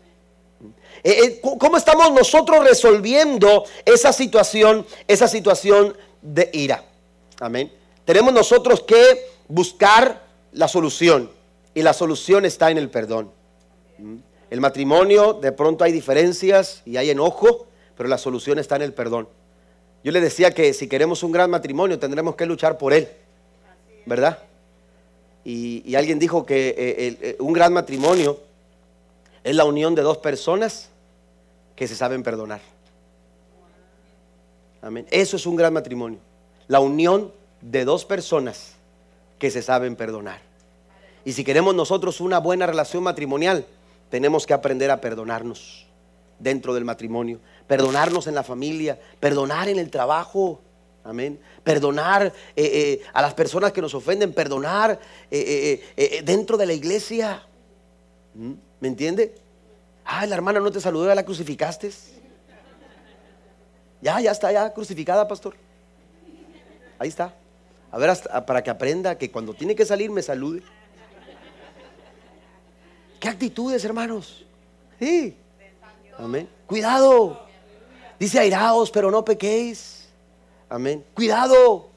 [1.04, 6.84] Eh, eh, ¿Cómo estamos nosotros resolviendo esa situación, esa situación de ira?
[7.40, 7.72] Amén.
[8.04, 11.30] Tenemos nosotros que buscar la solución
[11.74, 13.30] y la solución está en el perdón.
[14.50, 18.94] El matrimonio, de pronto hay diferencias y hay enojo, pero la solución está en el
[18.94, 19.28] perdón.
[20.02, 23.08] Yo le decía que si queremos un gran matrimonio tendremos que luchar por él,
[24.06, 24.38] ¿verdad?
[25.50, 28.38] Y, alguien dijo que eh, eh, un gran matrimonio
[29.42, 30.90] es la unión de dos personas
[31.74, 32.60] que se saben perdonar.
[34.82, 35.06] Amén.
[35.10, 36.18] Eso es un gran matrimonio.
[36.66, 37.32] La unión
[37.62, 38.74] de dos personas
[39.38, 40.38] que se saben perdonar.
[41.24, 43.64] Y si queremos nosotros una buena relación matrimonial,
[44.10, 45.86] tenemos que aprender a perdonarnos
[46.38, 50.60] dentro del matrimonio, perdonarnos en la familia, perdonar en el trabajo.
[51.08, 51.40] Amén.
[51.64, 57.46] Perdonar eh, eh, a las personas que nos ofenden, perdonar eh, dentro de la iglesia.
[58.34, 58.52] ¿Mm?
[58.80, 59.34] ¿Me entiende?
[60.04, 61.90] Ah, la hermana no te saludó, la crucificaste.
[64.02, 65.56] Ya, ya está, ya crucificada, pastor.
[66.98, 67.34] Ahí está.
[67.90, 68.14] A ver,
[68.46, 70.62] para que aprenda que cuando tiene que salir me salude.
[73.18, 74.44] ¿Qué actitudes, hermanos?
[74.98, 75.34] Sí.
[76.18, 76.50] Amén.
[76.66, 77.48] Cuidado.
[78.20, 79.97] Dice airaos, pero no pequéis.
[80.68, 81.04] Amén.
[81.14, 81.88] Cuidado.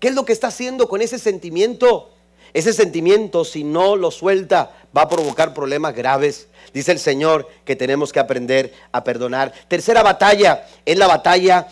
[0.00, 2.10] ¿Qué es lo que está haciendo con ese sentimiento?
[2.52, 6.48] Ese sentimiento, si no lo suelta, va a provocar problemas graves.
[6.72, 9.52] Dice el Señor que tenemos que aprender a perdonar.
[9.68, 11.68] Tercera batalla es la batalla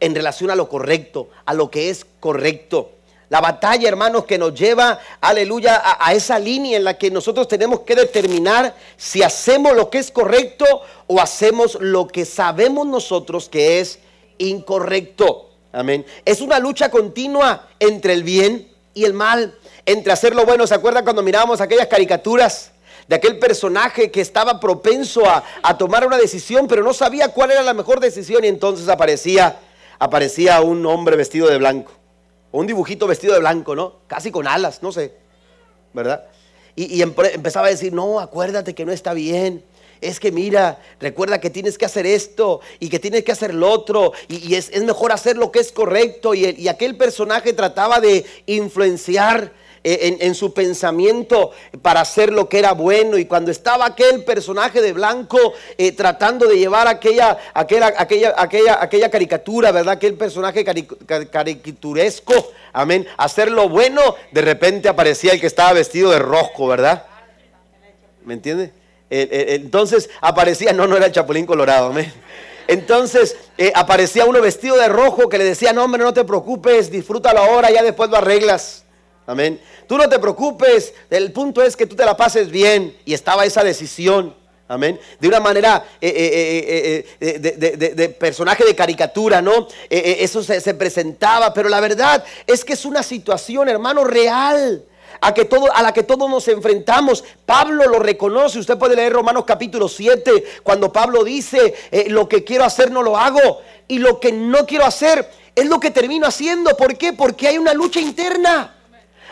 [0.00, 2.92] en relación a lo correcto, a lo que es correcto.
[3.28, 7.80] La batalla, hermanos, que nos lleva, aleluya, a, esa línea en la que nosotros tenemos
[7.80, 10.64] que determinar si hacemos lo que es correcto
[11.06, 14.00] o hacemos lo que sabemos nosotros que es
[14.38, 15.49] incorrecto.
[15.72, 16.04] Amén.
[16.24, 19.54] Es una lucha continua entre el bien y el mal,
[19.86, 20.66] entre hacer lo bueno.
[20.66, 22.72] ¿Se acuerdan cuando mirábamos aquellas caricaturas?
[23.08, 27.60] de aquel personaje que estaba propenso a, tomar una decisión, pero no sabía cuál era
[27.60, 29.58] la mejor decisión y entonces aparecía,
[29.98, 31.90] aparecía un hombre vestido de blanco
[32.52, 33.94] un dibujito vestido de blanco, ¿no?
[34.06, 35.14] Casi con alas, no sé,
[35.92, 36.24] ¿verdad?
[36.76, 39.62] Y, empezaba a decir, no, acuérdate que no está bien.
[40.00, 43.70] Es que mira, recuerda que tienes que hacer esto y que tienes que hacer lo
[43.70, 46.34] otro y, es, mejor hacer lo que es correcto.
[46.34, 52.58] Y, y aquel personaje trataba de influenciar eh, en, su pensamiento para hacer lo que
[52.58, 53.16] era bueno.
[53.16, 58.82] Y cuando estaba aquel personaje de blanco eh, tratando de llevar aquella, aquella, aquella, aquella,
[58.82, 59.94] aquella caricatura, ¿verdad?
[59.94, 60.66] Aquel personaje
[61.30, 67.06] caricaturesco, amén, hacer lo bueno, de repente aparecía el que estaba vestido de rojo, ¿verdad?
[68.22, 68.72] ¿Me entiende?
[69.10, 72.12] Entonces aparecía, no, no era el Chapulín Colorado, amén.
[72.68, 76.90] Entonces eh, aparecía uno vestido de rojo que le decía, no hombre, no te preocupes,
[76.90, 78.84] disfrútalo ahora, ya después lo arreglas.
[79.26, 79.60] Amén.
[79.88, 82.96] Tú no te preocupes, el punto es que tú te la pases bien.
[83.04, 84.36] Y estaba esa decisión.
[84.68, 85.00] Amén.
[85.18, 89.66] De una manera eh, eh, eh, de, personaje de caricatura, ¿no?
[89.88, 94.84] eso se, presentaba, pero la verdad es que es una situación, hermano, real.
[95.20, 97.24] A, que todo, a la que todos nos enfrentamos.
[97.44, 98.58] Pablo lo reconoce.
[98.58, 101.74] Usted puede leer Romanos capítulo 7, cuando Pablo dice,
[102.08, 103.60] lo que quiero hacer no lo hago.
[103.88, 106.76] Y lo que no quiero hacer es lo que termino haciendo.
[106.76, 107.12] ¿Por qué?
[107.12, 108.76] Porque hay una lucha interna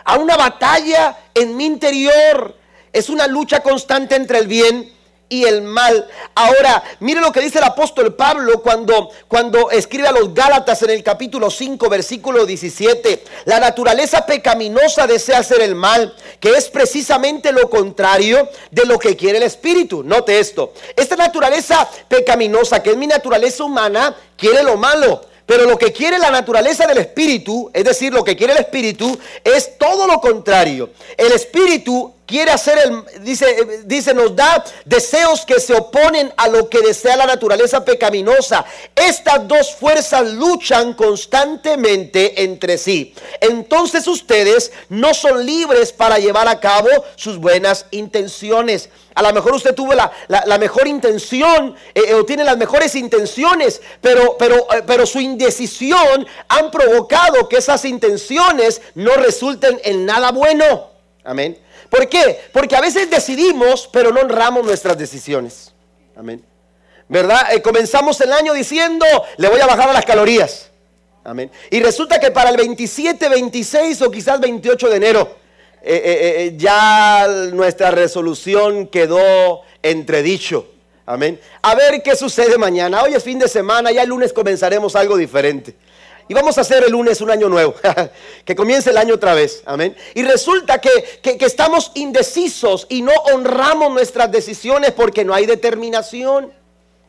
[0.05, 2.57] a una batalla en mi interior.
[2.93, 4.98] Es una lucha constante entre el bien
[5.29, 6.09] y el mal.
[6.35, 10.91] Ahora, mire lo que dice el apóstol Pablo cuando, cuando escribe a los Gálatas en
[10.91, 13.25] el capítulo 5, versículo 17.
[13.45, 19.17] La naturaleza pecaminosa desea hacer el mal, que es precisamente lo contrario de lo que
[19.17, 20.03] quiere el Espíritu.
[20.03, 20.73] Note esto.
[20.97, 25.23] Esta naturaleza pecaminosa, que es mi naturaleza humana, quiere lo malo.
[25.49, 29.19] Pero lo que quiere la naturaleza del espíritu, es decir, lo que quiere el espíritu,
[29.43, 30.91] es todo lo contrario.
[31.17, 36.69] El espíritu quiere hacer el, dice, dice, nos da deseos que se oponen a lo
[36.69, 38.67] que desea la naturaleza pecaminosa.
[38.95, 43.15] Estas dos fuerzas luchan constantemente entre sí.
[43.41, 48.91] Entonces ustedes no son libres para llevar a cabo sus buenas intenciones.
[49.15, 53.81] A lo mejor usted tuvo la, mejor intención eh, eh, o tiene las mejores intenciones,
[54.03, 60.31] pero, pero, eh, pero su indecisión han provocado que esas intenciones no resulten en nada
[60.31, 60.91] bueno.
[61.25, 61.59] Amén.
[61.89, 62.41] ¿Por qué?
[62.53, 65.73] Porque a veces decidimos, pero no honramos nuestras decisiones.
[66.17, 66.45] Amén.
[67.09, 67.55] ¿Verdad?
[67.55, 69.07] Eh, comenzamos el año diciendo,
[69.39, 70.71] le voy a bajar a las calorías.
[71.25, 71.51] Amén.
[71.71, 75.37] Y resulta que para el 27, 26 o quizás 28 de enero,
[75.83, 80.67] eh, eh, ya nuestra resolución quedó entredicho.
[81.07, 81.41] Amén.
[81.63, 83.03] A ver qué sucede mañana.
[83.03, 85.75] Hoy es fin de semana, ya el lunes comenzaremos algo diferente.
[86.29, 87.75] Y vamos a hacer el lunes un año nuevo,
[88.45, 89.97] que comience el año otra vez, amén.
[90.15, 96.53] Y resulta que, que, estamos indecisos y no honramos nuestras decisiones porque no hay determinación.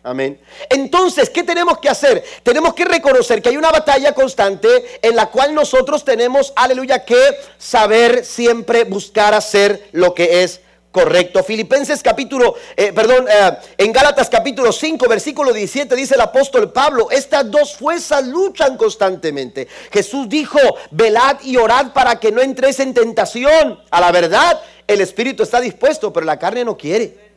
[0.02, 0.40] Amén.
[0.70, 2.24] Entonces, ¿qué tenemos que hacer?
[2.44, 7.20] Tenemos que reconocer que hay una batalla constante en la cual nosotros tenemos, aleluya, que
[7.58, 11.44] saber siempre buscar hacer lo que es correcto.
[11.44, 17.10] Filipenses capítulo, eh, perdón, eh, en Gálatas capítulo 5, versículo 17 dice el apóstol Pablo,
[17.12, 19.68] estas dos fuerzas luchan constantemente.
[19.92, 20.60] Jesús dijo,
[20.92, 23.80] velad y orad para que no entréis en tentación.
[23.90, 27.30] A la verdad, el espíritu está dispuesto, pero la carne no quiere.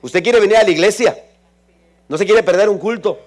[0.00, 1.24] Usted quiere venir a la iglesia,
[2.08, 3.18] no se quiere perder un culto.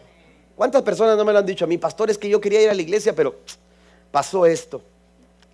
[0.56, 2.70] ¿Cuántas personas no me lo han dicho a mí, pastor, es que yo quería ir
[2.70, 3.36] a la iglesia, pero
[4.12, 4.82] pasó esto?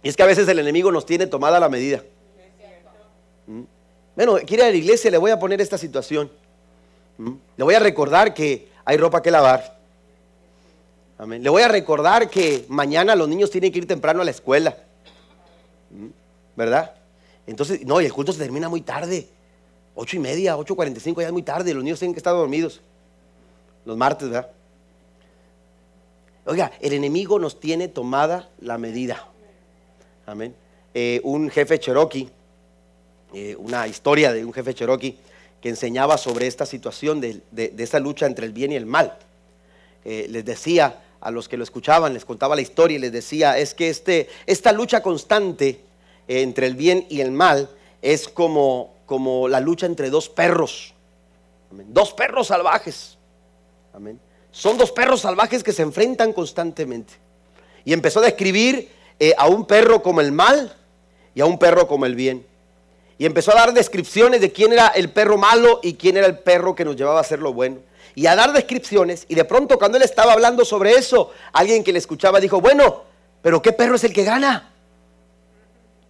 [0.04, 2.04] Y es que a veces el enemigo nos tiene tomada la medida.
[3.48, 3.64] ¿Mm?
[4.18, 6.32] Bueno, quiere ir a la iglesia, le voy a poner esta situación.
[7.20, 7.34] ¿Mm?
[7.56, 9.78] Le voy a recordar que hay ropa que lavar.
[11.20, 11.44] Amén.
[11.44, 14.76] Le voy a recordar que mañana los niños tienen que ir temprano a la escuela.
[15.92, 16.08] ¿Mm?
[16.56, 16.96] ¿Verdad?
[17.46, 19.28] Entonces, no, y el culto se termina muy tarde.
[19.94, 21.72] Ocho y media, ocho cuarenta y cinco, ya es muy tarde.
[21.76, 22.82] Los niños tienen que estar dormidos.
[23.86, 24.50] Los martes, ¿verdad?
[26.48, 29.28] Oiga, el enemigo nos tiene tomada la medida.
[30.26, 30.56] Amén.
[30.96, 32.32] Eh, un jefe cherokee
[33.34, 35.18] eh, una historia de un jefe cherokee
[35.62, 37.42] que enseñaba sobre esta situación de,
[37.78, 39.18] esa lucha entre el bien y el mal.
[40.06, 43.58] Eh, les decía a los que lo escuchaban, les contaba la historia y les decía,
[43.58, 45.82] es que este, esta lucha constante
[46.28, 47.70] eh, entre el bien y el mal
[48.02, 50.94] es como, como la lucha entre dos perros.
[51.70, 53.18] Dos perros salvajes.
[54.52, 57.14] Son dos perros salvajes que se enfrentan constantemente.
[57.84, 58.90] Y empezó a describir
[59.38, 60.74] a un perro como el mal
[61.36, 62.46] y a un perro como el bien.
[63.18, 66.38] Y empezó a dar descripciones de quién era el perro malo y quién era el
[66.38, 67.80] perro que nos llevaba a hacer lo bueno.
[68.14, 69.26] Y a dar descripciones.
[69.28, 73.04] Y de pronto cuando él estaba hablando sobre eso, alguien que le escuchaba dijo, bueno,
[73.42, 74.72] pero ¿qué perro es el que gana?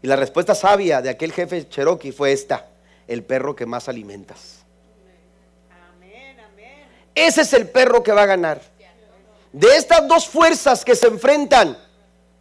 [0.01, 2.67] Y la respuesta sabia de aquel jefe Cherokee fue esta,
[3.07, 4.65] el perro que más alimentas.
[7.15, 8.61] Ese es el perro que va a ganar.
[9.51, 11.77] De estas dos fuerzas que se enfrentan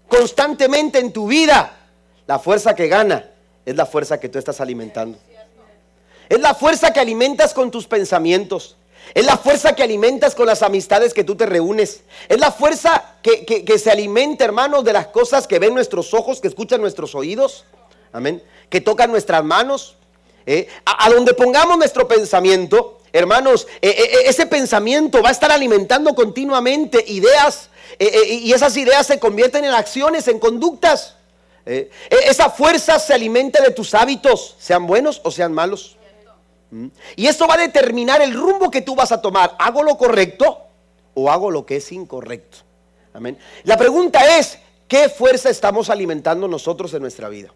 [0.08, 1.72] constantemente en tu vida,
[2.26, 3.30] la fuerza que gana
[3.66, 5.18] es la fuerza que tú estás alimentando.
[6.28, 8.76] Es la fuerza que alimentas con tus pensamientos.
[9.12, 12.02] Es la fuerza que alimentas con las amistades que tú te reúnes.
[12.28, 16.48] Es la fuerza que, se alimenta, hermanos, de las cosas que ven nuestros ojos, que
[16.48, 17.64] escuchan nuestros oídos.
[18.12, 18.42] Amén.
[18.68, 19.96] Que tocan nuestras manos.
[20.46, 20.68] ¿eh?
[20.84, 27.04] A, donde pongamos nuestro pensamiento, hermanos, eh, eh, ese pensamiento va a estar alimentando continuamente
[27.08, 27.70] ideas.
[27.98, 31.15] y esas ideas se convierten en acciones, en conductas.
[31.66, 35.96] Eh, e-, esa fuerza se alimenta de tus hábitos, sean buenos o sean malos.
[36.70, 36.86] ¿Mm?
[37.16, 39.54] Y esto va a determinar el rumbo que tú vas a tomar.
[39.58, 40.60] ¿Hago lo correcto
[41.14, 42.58] o hago lo que es incorrecto?
[43.12, 43.38] Amén.
[43.64, 47.52] La pregunta es, ¿qué fuerza estamos alimentando nosotros en nuestra vida?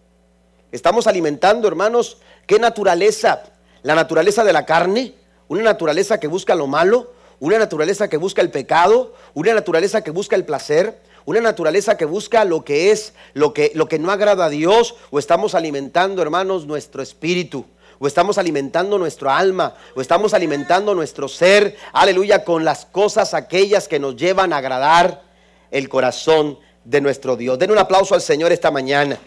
[0.73, 3.43] Estamos alimentando, hermanos, ¿qué naturaleza?
[3.83, 5.15] La naturaleza de la carne,
[5.49, 10.11] una naturaleza que busca lo malo, una naturaleza que busca el pecado, una naturaleza que
[10.11, 14.11] busca el placer, una naturaleza que busca lo que es, lo que, lo que no
[14.11, 17.67] agrada a Dios, o estamos alimentando, hermanos, nuestro espíritu,
[17.99, 23.89] o estamos alimentando nuestro alma, o estamos alimentando nuestro ser, aleluya, con las cosas aquellas
[23.89, 25.23] que nos llevan a agradar
[25.71, 27.59] el corazón de nuestro Dios.
[27.59, 29.19] Den un aplauso al Señor esta mañana.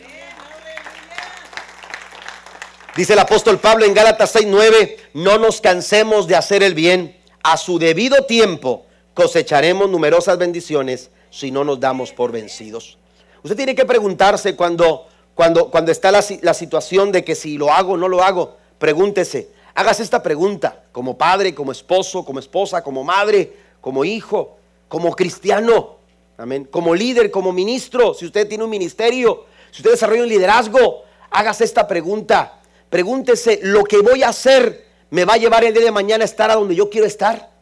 [2.96, 7.58] Dice el apóstol Pablo en Gálatas 6:9, no nos cansemos de hacer el bien, a
[7.58, 13.00] su debido tiempo cosecharemos numerosas bendiciones si no nos damos por vencidos.
[13.42, 17.74] Usted tiene que preguntarse cuando, cuando, cuando está la, la situación de que si lo
[17.74, 22.84] hago o no lo hago, pregúntese, hágase esta pregunta como padre, como esposo, como esposa,
[22.84, 24.58] como madre, como hijo,
[24.88, 25.96] como cristiano,
[26.38, 31.04] amén, como líder, como ministro, si usted tiene un ministerio, si usted desarrolla un liderazgo,
[31.32, 32.60] hágase esta pregunta.
[32.92, 36.26] Pregúntese, ¿lo que voy a hacer me va a llevar el día de mañana a
[36.26, 37.53] estar a donde yo quiero estar?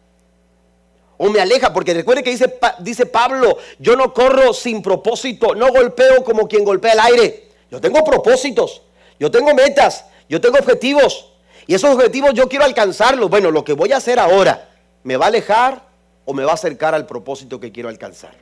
[1.23, 1.71] ¿O me aleja?
[1.71, 6.63] Porque recuerde que dice, dice Pablo, yo no corro sin propósito, no golpeo como quien
[6.63, 7.47] golpea el aire.
[7.69, 8.81] Yo tengo propósitos,
[9.19, 11.31] yo tengo metas, yo tengo objetivos.
[11.67, 13.29] Y esos objetivos yo quiero alcanzarlos.
[13.29, 14.67] Bueno, lo que voy a hacer ahora,
[15.03, 15.83] ¿me va a alejar
[16.25, 18.33] o me va a acercar al propósito que quiero alcanzar?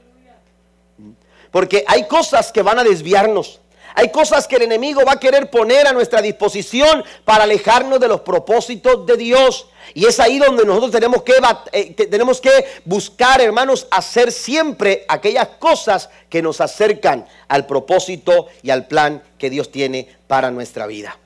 [1.51, 3.59] Porque hay cosas que van a desviarnos.
[3.95, 8.07] Hay cosas que el enemigo va a querer poner a nuestra disposición para alejarnos de
[8.07, 9.67] los propósitos de Dios.
[9.93, 11.33] Y es ahí donde nosotros tenemos que,
[11.71, 18.69] eh, tenemos que buscar, hermanos, hacer siempre aquellas cosas que nos acercan al propósito y
[18.69, 21.17] al plan que Dios tiene para nuestra vida.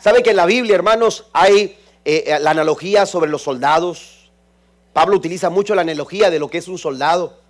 [0.00, 4.30] ¿Sabe que en la Biblia, hermanos, hay eh, eh, la analogía sobre los soldados?
[4.92, 7.40] Pablo utiliza mucho la analogía de lo que es un soldado.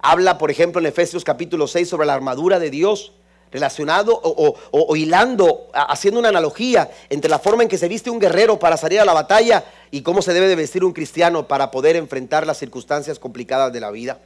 [0.00, 3.12] Habla, por ejemplo, en Efesios capítulo 6 sobre la armadura de Dios
[3.50, 8.58] relacionado o, hilando, haciendo una analogía entre la forma en que se viste un guerrero
[8.58, 11.96] para salir a la batalla y cómo se debe de vestir un cristiano para poder
[11.96, 14.18] enfrentar las circunstancias complicadas de la vida.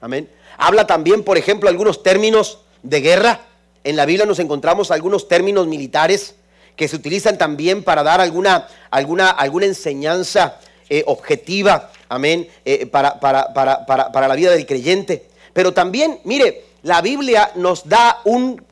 [0.00, 0.30] Amén.
[0.56, 3.40] Habla también, por ejemplo, algunos términos de guerra.
[3.84, 6.34] En la Biblia nos encontramos algunos términos militares
[6.76, 10.58] que se utilizan también para dar alguna, alguna, alguna enseñanza
[10.88, 15.26] eh, objetiva, amén, eh, para, para, para la vida del creyente.
[15.52, 18.64] Pero también, mire, la Biblia nos da un,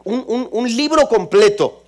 [0.67, 1.83] libro completo,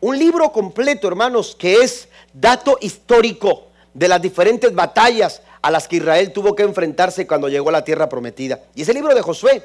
[0.00, 5.96] un libro completo, hermanos, que es dato histórico de las diferentes batallas a las que
[5.96, 8.60] Israel tuvo que enfrentarse cuando llegó a la tierra prometida.
[8.74, 9.62] Y es el libro de Josué.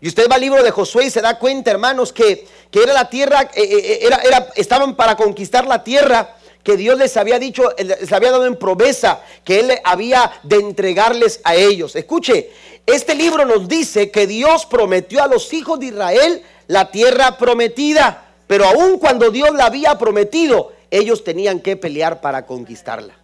[0.00, 2.92] Y usted va al libro de Josué y se da cuenta, hermanos, que, que era
[2.92, 7.16] la tierra, eh, eh, eh, era, era, estaban para conquistar la tierra que Dios les
[7.16, 11.96] había dicho, les había dado en promesa, que Él había de entregarles a ellos.
[11.96, 12.50] Escuche,
[12.86, 18.34] este libro nos dice que Dios prometió a los hijos de Israel la tierra prometida,
[18.46, 23.14] pero aun cuando Dios la había prometido, ellos tenían que pelear para conquistarla.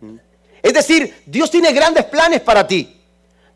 [0.00, 0.16] ¿Mm?
[0.62, 2.94] Es decir, Dios tiene grandes planes para ti.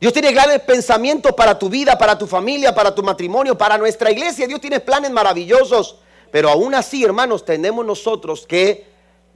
[0.00, 4.10] Dios tiene grandes pensamientos para tu vida, para tu familia, para tu matrimonio, para nuestra
[4.10, 4.46] iglesia.
[4.48, 5.96] Dios tiene planes maravillosos.
[6.32, 8.86] Pero aún así, hermanos, tenemos nosotros que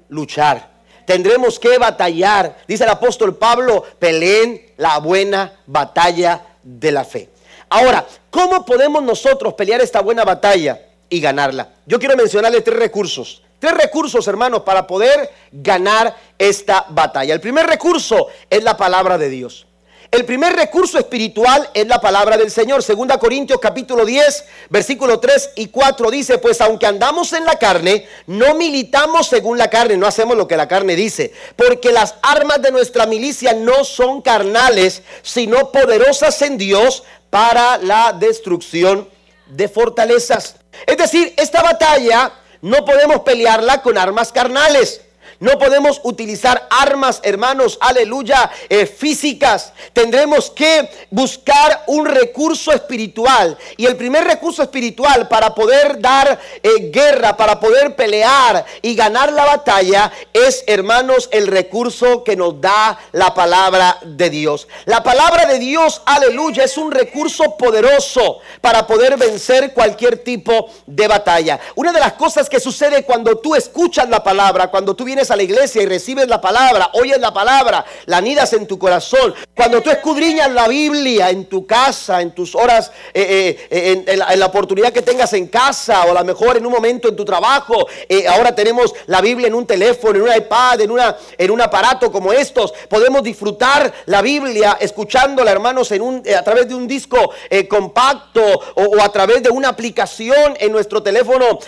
[0.09, 0.76] luchar
[1.07, 2.59] tendremos que batallar.
[2.69, 7.31] Dice el apóstol Pablo, peleen la buena batalla de la fe.
[7.71, 11.71] Ahora, ¿cómo podemos nosotros pelear esta buena batalla y ganarla?
[11.87, 13.43] Yo quiero mencionarle tres recursos.
[13.59, 17.33] Tres recursos, hermanos, para poder ganar esta batalla.
[17.33, 19.67] El primer recurso es la palabra de Dios.
[20.11, 22.83] El primer recurso espiritual es la palabra del Señor.
[22.83, 28.07] Segunda Corintios capítulo 10, versículo 3 y 4 dice, pues aunque andamos en la carne,
[28.27, 32.63] no militamos según la carne, no hacemos lo que la carne dice, porque las armas
[32.63, 39.09] de nuestra milicia no son carnales, sino poderosas en Dios para la destrucción
[39.47, 40.57] de fortalezas.
[40.87, 42.33] Es decir, esta batalla
[42.63, 45.01] no podemos pelearla con armas carnales.
[45.39, 49.73] No podemos utilizar armas, hermanos, aleluya, eh, físicas.
[49.93, 53.57] Tendremos que buscar un recurso espiritual.
[53.77, 59.33] Y el primer recurso espiritual para poder dar eh, guerra, para poder pelear y ganar
[59.33, 64.69] la batalla es, hermanos, el recurso que nos da la palabra de Dios.
[64.87, 71.09] La palabra de Dios, aleluya, es un recurso poderoso para poder vencer cualquier tipo de
[71.09, 71.61] batalla.
[71.75, 75.37] Una de las cosas que sucede cuando tú escuchas la palabra, cuando tú vienes a
[75.37, 79.81] la iglesia y recibes la palabra, oyes la palabra, la anidas en tu corazón, cuando
[79.81, 84.93] tú escudriñas la Biblia en tu casa, en tus horas, eh, eh, en, la, oportunidad
[84.93, 88.29] que tengas en casa o a lo mejor en un momento en tu trabajo, eh,
[88.29, 92.13] ahora tenemos la Biblia en un teléfono, en un iPad, en, una, en un aparato
[92.13, 97.33] como estos, podemos disfrutar la Biblia escuchándola, hermanos, en un, a través de un disco
[97.69, 98.43] compacto
[98.75, 101.59] o, a través de una aplicación en nuestro teléfono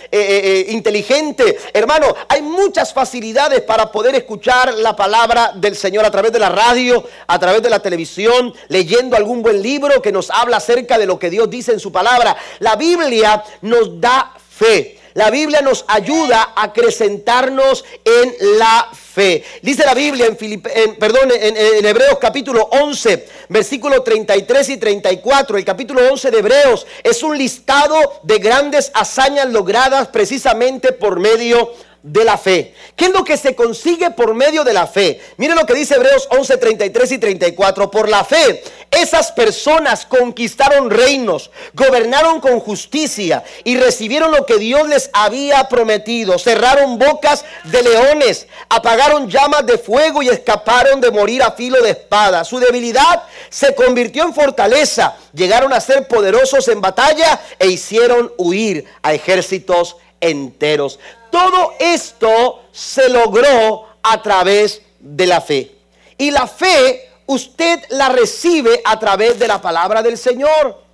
[0.68, 1.59] inteligente.
[1.72, 3.28] Hermano, hay muchas facilidades
[3.66, 7.70] para poder escuchar la palabra del Señor a través de la radio, a través de
[7.70, 11.72] la televisión, leyendo algún buen libro que nos habla acerca de lo que Dios dice
[11.72, 12.36] en su palabra.
[12.59, 14.99] La Biblia nos da fe.
[15.14, 19.42] La Biblia nos ayuda a acrecentarnos en la fe.
[19.62, 25.59] Dice la Biblia en, en perdón, en, en, Hebreos capítulo 11, versículo 33 y 34.
[25.59, 31.72] El capítulo 11 de Hebreos es un listado de grandes hazañas logradas precisamente por medio
[31.72, 32.74] de la fe.
[32.96, 35.20] ¿Qué es lo que se consigue por medio de la fe?
[35.36, 37.90] Miren lo que dice Hebreos 11, 33 y 34.
[37.90, 44.88] Por la fe, esas personas conquistaron reinos, gobernaron con justicia y recibieron lo que Dios
[44.88, 46.38] les había prometido.
[46.38, 51.90] Cerraron bocas de leones, apagaron llamas de fuego y escaparon de morir a filo de
[51.90, 52.44] espada.
[52.44, 55.16] Su debilidad se convirtió en fortaleza.
[55.32, 60.99] Llegaron a ser poderosos en batalla e hicieron huir a ejércitos enteros.
[61.31, 65.73] Todo esto se logró a través de la fe.
[66.16, 70.88] Y la fe usted la recibe a través de la palabra del Señor.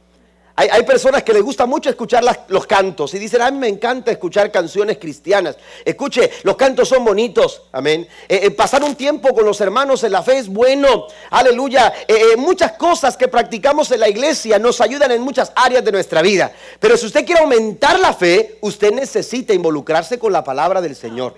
[0.57, 4.12] Hay, personas que les gusta mucho escuchar los cantos y dicen, a mí me encanta
[4.12, 5.57] escuchar canciones cristianas.
[5.84, 8.07] Escuche, los cantos son bonitos, amén.
[8.28, 11.92] Eh, eh, pasar un tiempo con los hermanos en la fe es bueno, aleluya.
[12.07, 16.22] Eh, muchas cosas que practicamos en la iglesia nos ayudan en muchas áreas de nuestra
[16.22, 16.52] vida.
[16.78, 21.34] Pero si usted quiere aumentar la fe, usted necesita involucrarse con la palabra del Señor.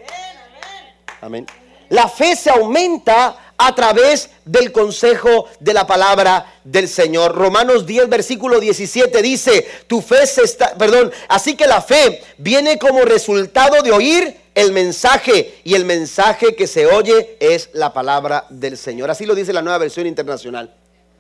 [1.22, 1.46] Amén.
[1.88, 7.34] La fe se aumenta a través del consejo de la palabra del Señor.
[7.34, 12.78] Romanos 10, versículo 17 dice, tu fe se está, perdón, así que la fe viene
[12.78, 18.46] como resultado de oír el mensaje y el mensaje que se oye es la palabra
[18.48, 19.10] del Señor.
[19.10, 20.74] Así lo dice la nueva versión internacional.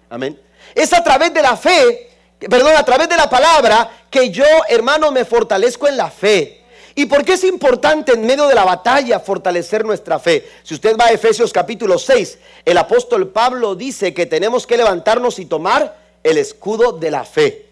[0.08, 0.40] Amén.
[0.74, 2.10] Es a través de la fe,
[2.48, 6.62] perdón, a través de la palabra que yo, hermano, me fortalezco en la fe.
[6.98, 10.48] ¿Y por qué es importante en medio de la batalla fortalecer nuestra fe?
[10.62, 15.38] Si usted va a Efesios capítulo 6, el apóstol Pablo dice que tenemos que levantarnos
[15.38, 15.94] y tomar
[16.24, 17.66] el escudo de la fe.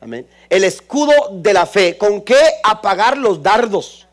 [0.00, 0.26] Amén.
[0.50, 1.96] El escudo de la fe.
[1.96, 4.08] ¿Con qué apagar los dardos?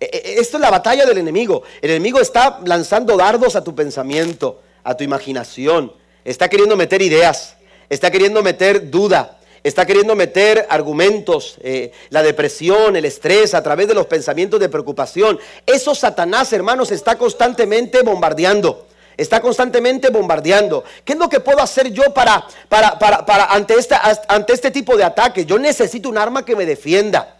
[0.00, 1.62] E, e, esto es la batalla del enemigo.
[1.82, 5.92] El enemigo está lanzando dardos a tu pensamiento, a tu imaginación.
[6.24, 7.56] Está queriendo meter ideas.
[7.90, 13.88] Está queriendo meter duda está queriendo meter argumentos, eh, la depresión, el estrés, a través
[13.88, 15.38] de los pensamientos de preocupación.
[15.66, 18.86] Eso Satanás, hermanos, está constantemente bombardeando.
[19.16, 20.82] Está constantemente bombardeando.
[21.04, 24.70] ¿Qué es lo que puedo hacer yo para, para, para, para ante, esta, ante este
[24.70, 25.44] tipo de ataques?
[25.44, 27.36] Yo necesito un arma que me defienda.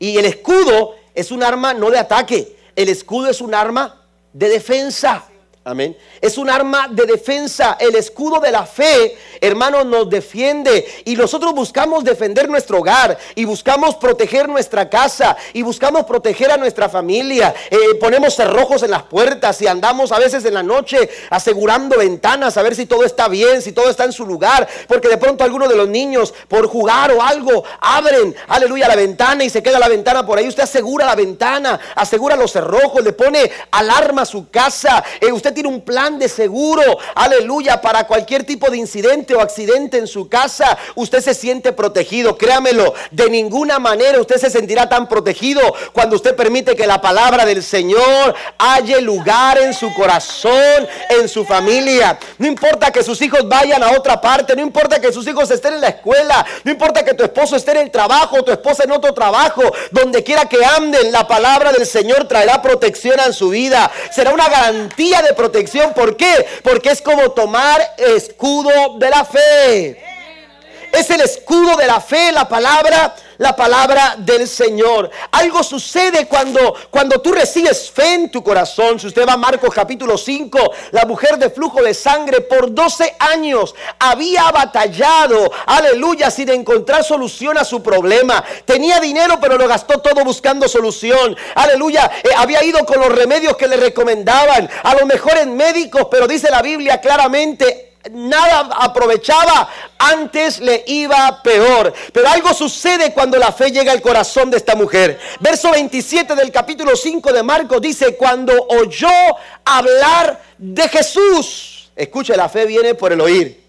[0.00, 2.56] Y el escudo es un arma no de ataque.
[2.74, 4.02] El escudo es un arma
[4.32, 5.24] de defensa.
[5.62, 5.94] Amén.
[6.22, 7.76] Es un arma de defensa.
[7.78, 10.86] El escudo de la fe, hermano, nos defiende.
[11.04, 13.18] Y nosotros buscamos defender nuestro hogar.
[13.34, 15.36] Y buscamos proteger nuestra casa.
[15.52, 17.54] Y buscamos proteger a nuestra familia.
[17.70, 19.60] Eh, ponemos cerrojos en las puertas.
[19.60, 22.56] Y andamos a veces en la noche asegurando ventanas.
[22.56, 23.60] A ver si todo está bien.
[23.60, 24.66] Si todo está en su lugar.
[24.88, 29.44] Porque de pronto algunos de los niños, por jugar o algo, abren, aleluya, la ventana.
[29.44, 30.48] Y se queda la ventana por ahí.
[30.48, 31.78] Usted asegura la ventana.
[31.96, 33.04] Asegura los cerrojos.
[33.04, 35.04] Le pone alarma a su casa.
[35.20, 36.82] Eh, usted tiene un plan de seguro,
[37.14, 42.36] aleluya, para cualquier tipo de incidente o accidente en su casa, usted se siente protegido,
[42.36, 45.60] créamelo, de ninguna manera usted se sentirá tan protegido
[45.92, 51.44] cuando usted permite que la palabra del Señor haya lugar en su corazón, en su
[51.44, 52.18] familia.
[52.38, 55.74] No importa que sus hijos vayan a otra parte, no importa que sus hijos estén
[55.74, 58.92] en la escuela, no importa que tu esposo esté en el trabajo, tu esposa en
[58.92, 63.90] otro trabajo, donde quiera que anden, la palabra del Señor traerá protección a su vida.
[64.12, 65.94] Será una garantía de protección.
[65.94, 66.46] ¿Por qué?
[66.62, 70.19] Porque es como tomar escudo de la fe.
[70.92, 75.10] Es el escudo de la fe, la palabra la palabra del Señor.
[75.32, 79.00] Algo sucede cuando, cuando tú recibes fe en tu corazón.
[79.00, 80.58] Si usted va a Marcos capítulo 5,
[80.90, 87.56] la mujer de flujo de sangre por 12 años había batallado, aleluya, sin encontrar solución
[87.56, 88.44] a su problema.
[88.66, 91.34] Tenía dinero, pero lo gastó todo buscando solución.
[91.54, 96.08] Aleluya, eh, había ido con los remedios que le recomendaban, a lo mejor en médicos,
[96.10, 101.92] pero dice la Biblia claramente, nada aprovechaba, antes le iba peor.
[102.12, 105.18] Pero algo sucede cuando la fe llega al corazón de esta mujer.
[105.40, 109.08] Verso 27 del capítulo 5 de Marcos dice, cuando oyó
[109.64, 113.60] hablar de Jesús, escuche, la fe viene por el oír.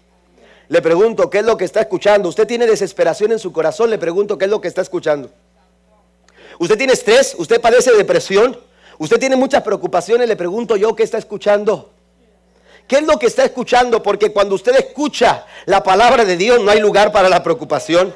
[0.68, 2.28] Le pregunto, ¿qué es lo que está escuchando?
[2.30, 5.30] Usted tiene desesperación en su corazón, le pregunto, ¿qué es lo que está escuchando?
[6.58, 8.58] Usted tiene estrés, usted padece depresión,
[8.96, 11.91] usted tiene muchas preocupaciones, le pregunto yo, ¿qué está escuchando?
[12.86, 14.02] ¿Qué es lo que está escuchando?
[14.02, 18.14] Porque cuando usted escucha la palabra de Dios no hay lugar para la preocupación.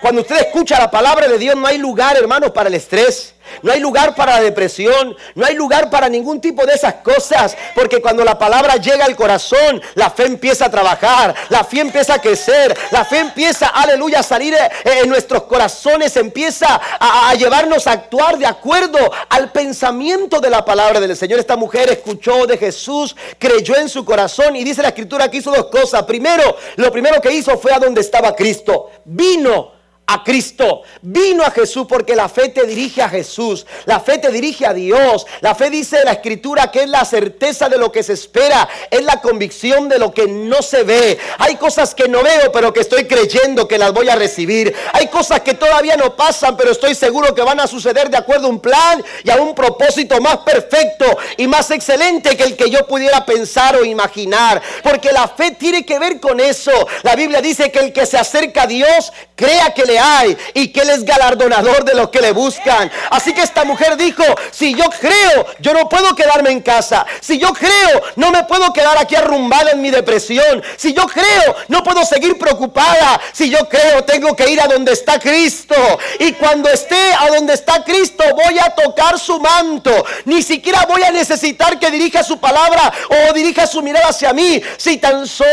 [0.00, 3.34] Cuando usted escucha la palabra de Dios no hay lugar, hermanos, para el estrés.
[3.62, 5.16] No hay lugar para la depresión.
[5.34, 7.56] No hay lugar para ningún tipo de esas cosas.
[7.74, 11.34] Porque cuando la palabra llega al corazón, la fe empieza a trabajar.
[11.48, 12.76] La fe empieza a crecer.
[12.90, 14.70] La fe empieza, aleluya, a salir eh,
[15.02, 16.16] en nuestros corazones.
[16.16, 21.38] Empieza a, a llevarnos a actuar de acuerdo al pensamiento de la palabra del Señor.
[21.38, 25.50] Esta mujer escuchó de Jesús, creyó en su corazón y dice la escritura que hizo
[25.50, 26.02] dos cosas.
[26.04, 28.90] Primero, lo primero que hizo fue a donde estaba Cristo.
[29.04, 29.77] Vino
[30.08, 30.82] a Cristo.
[31.02, 33.66] Vino a Jesús porque la fe te dirige a Jesús.
[33.84, 35.26] La fe te dirige a Dios.
[35.40, 38.68] La fe dice la escritura que es la certeza de lo que se espera.
[38.90, 41.18] Es la convicción de lo que no se ve.
[41.38, 44.74] Hay cosas que no veo pero que estoy creyendo que las voy a recibir.
[44.94, 48.46] Hay cosas que todavía no pasan pero estoy seguro que van a suceder de acuerdo
[48.46, 51.04] a un plan y a un propósito más perfecto
[51.36, 54.62] y más excelente que el que yo pudiera pensar o imaginar.
[54.82, 56.72] Porque la fe tiene que ver con eso.
[57.02, 60.68] La Biblia dice que el que se acerca a Dios crea que le hay y
[60.68, 62.90] que Él es galardonador de los que le buscan.
[63.10, 67.06] Así que esta mujer dijo, si yo creo, yo no puedo quedarme en casa.
[67.20, 70.62] Si yo creo, no me puedo quedar aquí arrumbada en mi depresión.
[70.76, 73.20] Si yo creo, no puedo seguir preocupada.
[73.32, 75.74] Si yo creo, tengo que ir a donde está Cristo.
[76.18, 79.90] Y cuando esté a donde está Cristo, voy a tocar su manto.
[80.24, 84.60] Ni siquiera voy a necesitar que dirija su palabra o dirija su mirada hacia mí.
[84.76, 85.48] Si tan solo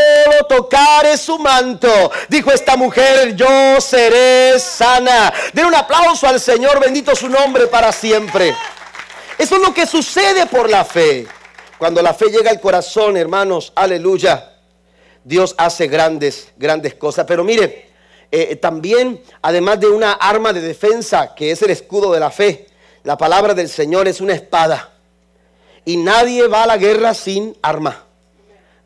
[0.48, 5.32] tocare su manto, dijo esta mujer, yo seré sana.
[5.52, 8.54] Den un aplauso al Señor, bendito su nombre para siempre.
[9.38, 11.26] Eso es lo que sucede por la fe.
[11.78, 14.52] Cuando la fe llega al corazón, hermanos, aleluya,
[15.24, 17.26] Dios hace grandes, grandes cosas.
[17.26, 17.90] Pero mire,
[18.30, 22.68] eh, también, además de una arma de defensa, que es el escudo de la fe,
[23.02, 24.92] la palabra del Señor es una espada.
[25.84, 28.04] Y nadie va a la guerra sin arma.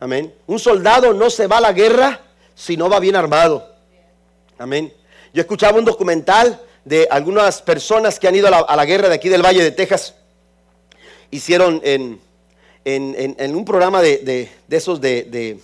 [0.01, 0.35] Amén.
[0.47, 2.21] Un soldado no se va a la guerra
[2.55, 3.67] si no va bien armado.
[4.59, 4.93] Amén.
[5.33, 9.29] Yo escuchaba un documental de algunas personas que han ido a la, guerra de aquí
[9.29, 10.15] del Valle de Texas.
[11.31, 12.21] Hicieron en,
[13.55, 15.61] un programa de, esos de,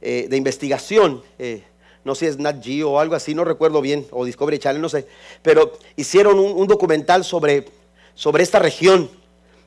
[0.00, 1.62] eh, investigación, eh,
[2.04, 4.80] no sé si es Nat Geo o algo así, no recuerdo bien, o Discovery Channel,
[4.80, 5.06] no sé,
[5.42, 7.66] pero hicieron un, documental sobre,
[8.14, 9.10] sobre esta región,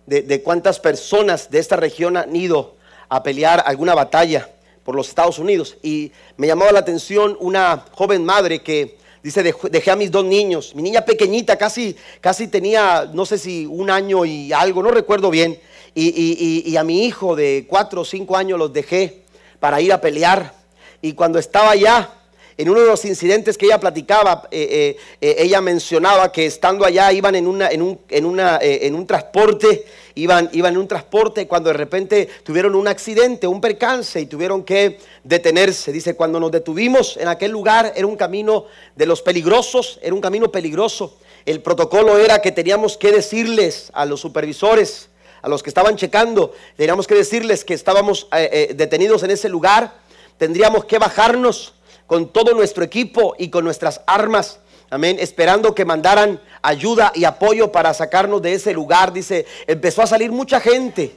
[0.07, 2.77] de cuántas personas de esta región han ido
[3.09, 4.49] a pelear alguna batalla
[4.83, 5.77] por los Estados Unidos.
[5.83, 10.73] Y me llamaba la atención una joven madre que Dice, dejé a mis dos niños.
[10.75, 15.29] Mi niña pequeñita, casi, casi tenía, no sé si un año y algo, no recuerdo
[15.29, 15.59] bien.
[15.93, 19.23] Y, a mi hijo de cuatro o cinco años los dejé
[19.59, 20.53] para ir a pelear.
[21.01, 22.09] Y cuando estaba allá,
[22.59, 26.83] en uno de los incidentes que ella platicaba, eh, eh, eh, ella mencionaba que estando
[26.83, 27.57] allá iban en, un,
[29.07, 29.85] transporte
[30.15, 34.99] iban, en un transporte cuando de repente tuvieron un accidente, un percance y tuvieron que
[35.23, 35.93] detenerse.
[35.93, 40.19] Dice, cuando nos detuvimos en aquel lugar era un camino de los peligrosos, era un
[40.19, 41.15] camino peligroso.
[41.45, 45.07] El protocolo era que teníamos que decirles a los supervisores,
[45.41, 48.27] a los que estaban checando, teníamos que decirles que estábamos
[48.75, 49.93] detenidos en ese lugar,
[50.37, 51.75] tendríamos que bajarnos
[52.09, 54.59] con todo nuestro equipo y con nuestras armas
[54.91, 55.17] Amén.
[55.19, 59.13] Esperando que mandaran ayuda y apoyo para sacarnos de ese lugar.
[59.13, 61.15] Dice, empezó a salir mucha gente.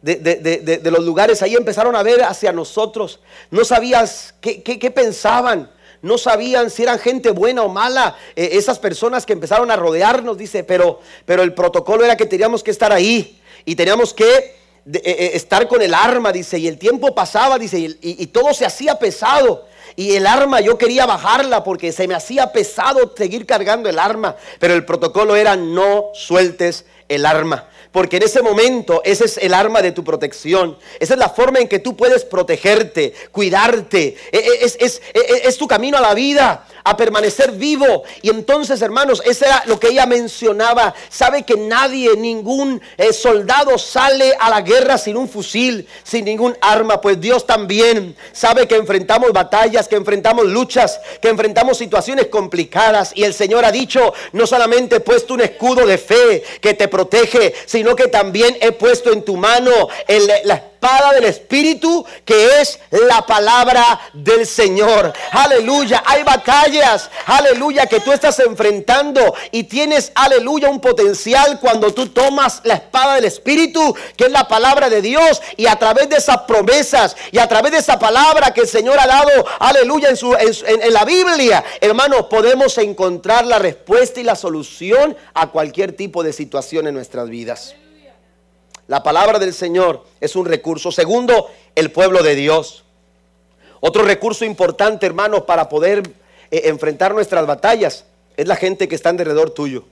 [0.00, 3.18] De, los lugares ahí empezaron a ver hacia nosotros.
[3.50, 5.68] No sabías qué, pensaban.
[6.00, 8.16] No sabían si eran gente buena o mala.
[8.36, 12.62] Eh, esas personas que empezaron a rodearnos, dice, pero, pero el protocolo era que teníamos
[12.62, 13.42] que estar ahí.
[13.64, 14.54] Y teníamos que eh,
[15.02, 16.56] eh, estar con el arma, dice.
[16.56, 19.66] Y el tiempo pasaba, dice, y todo se hacía pesado.
[19.98, 24.36] Y el arma yo quería bajarla porque se me hacía pesado seguir cargando el arma.
[24.60, 27.68] Pero el protocolo era no sueltes el arma.
[27.92, 30.76] Porque en ese momento ese es el arma de tu protección.
[31.00, 34.16] Esa es la forma en que tú puedes protegerte, cuidarte.
[34.30, 38.04] E, e, es, es, es, es tu camino a la vida a permanecer vivo.
[38.22, 40.94] Y entonces, hermanos, eso era lo que ella mencionaba.
[41.10, 46.56] Sabe que nadie, ningún eh, soldado sale a la guerra sin un fusil, sin ningún
[46.60, 47.00] arma.
[47.00, 53.12] Pues Dios también sabe que enfrentamos batallas, que enfrentamos luchas, que enfrentamos situaciones complicadas.
[53.14, 56.88] Y el Señor ha dicho, no solamente he puesto un escudo de fe que te
[56.98, 59.70] protege, sino que también he puesto en tu mano
[60.08, 60.28] el,
[60.78, 65.12] espada del Espíritu, que es la palabra del Señor.
[65.32, 72.06] Aleluya, hay batallas, aleluya, que tú estás enfrentando y tienes, aleluya, un potencial cuando tú
[72.10, 76.16] tomas la espada del Espíritu, que es la palabra de Dios, y a través de
[76.16, 80.16] esas promesas y a través de esa palabra que el Señor ha dado, aleluya, en,
[80.16, 86.22] su, en la Biblia, hermanos, podemos encontrar la respuesta y la solución a cualquier tipo
[86.22, 87.74] de situación en nuestras vidas.
[88.88, 90.90] La palabra del Señor es un recurso.
[90.90, 92.84] Segundo, el pueblo de Dios.
[93.80, 96.10] Otro recurso importante, hermanos, para poder
[96.50, 99.84] eh, enfrentar nuestras batallas es la gente que está alrededor tuyo.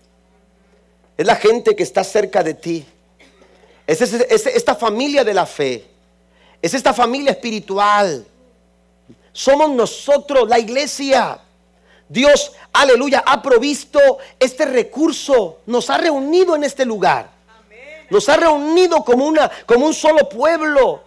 [1.19, 2.87] Es la gente que está cerca de ti.
[3.87, 5.85] Es, esta familia de la fe.
[6.63, 8.27] Es esta familia espiritual.
[9.31, 11.39] Somos nosotros, la iglesia.
[12.09, 14.01] Dios, aleluya, ha provisto
[14.41, 15.59] este recurso.
[15.67, 17.36] Nos ha reunido en este lugar.
[18.11, 21.03] Nos ha reunido como, una, como un solo pueblo.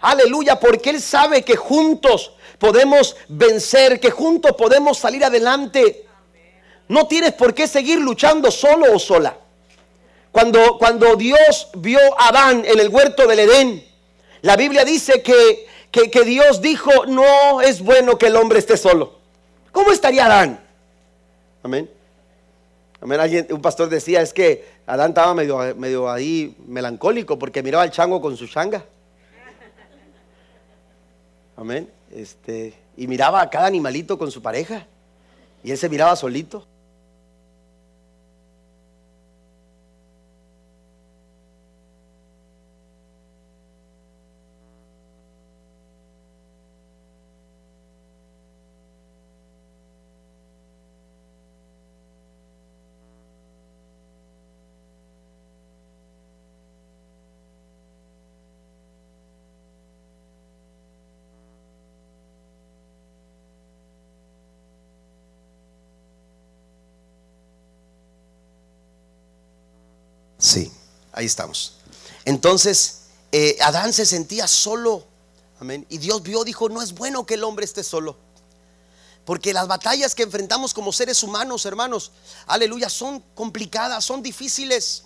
[0.00, 6.06] Aleluya, porque Él sabe que juntos podemos vencer, que juntos podemos salir adelante.
[6.88, 9.36] No tienes por qué seguir luchando solo o sola.
[10.30, 13.86] Cuando, cuando Dios vio a Adán en el huerto del Edén,
[14.42, 19.18] la Biblia dice que, que, Dios dijo, no es bueno que el hombre esté solo.
[19.72, 20.60] ¿Cómo estaría Adán?
[21.62, 21.88] Amén.
[23.04, 28.18] Un pastor decía, es que Adán estaba medio, medio ahí melancólico porque miraba al chango
[28.18, 28.82] con su changa.
[31.54, 31.90] Amén.
[32.10, 34.86] Este, y miraba a cada animalito con su pareja.
[35.62, 36.66] Y él se miraba solito.
[70.44, 70.70] Sí,
[71.14, 71.72] ahí estamos.
[72.26, 75.02] Entonces, eh, Adán se sentía solo.
[75.58, 75.86] Amén.
[75.88, 78.14] Y Dios vio, dijo, no es bueno que el hombre esté solo.
[79.24, 82.12] Porque las batallas que enfrentamos como seres humanos, hermanos,
[82.46, 85.04] aleluya, son complicadas, son difíciles.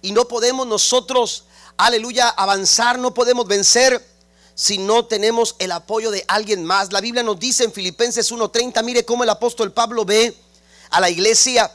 [0.00, 1.44] Y no podemos nosotros,
[1.76, 4.02] aleluya, avanzar, no podemos vencer
[4.54, 6.94] si no tenemos el apoyo de alguien más.
[6.94, 10.34] La Biblia nos dice en Filipenses 1:30, mire cómo el apóstol Pablo ve
[10.88, 11.70] a la iglesia.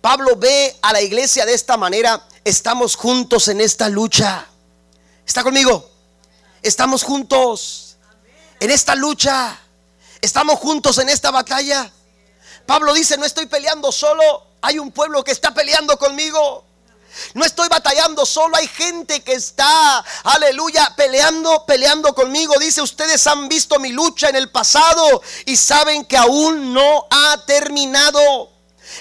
[0.00, 4.46] Pablo ve a la iglesia de esta manera estamos juntos en esta lucha.
[5.26, 5.90] ¿Está conmigo?
[6.62, 7.96] Estamos juntos
[8.58, 9.58] en esta lucha.
[10.20, 11.90] Estamos juntos en esta batalla.
[12.66, 16.64] Pablo dice, no estoy peleando solo, hay un pueblo que está peleando conmigo.
[17.34, 22.54] No estoy batallando solo, hay gente que está, aleluya, peleando, peleando conmigo.
[22.60, 27.44] Dice, ustedes han visto mi lucha en el pasado y saben que aún no ha
[27.46, 28.50] terminado.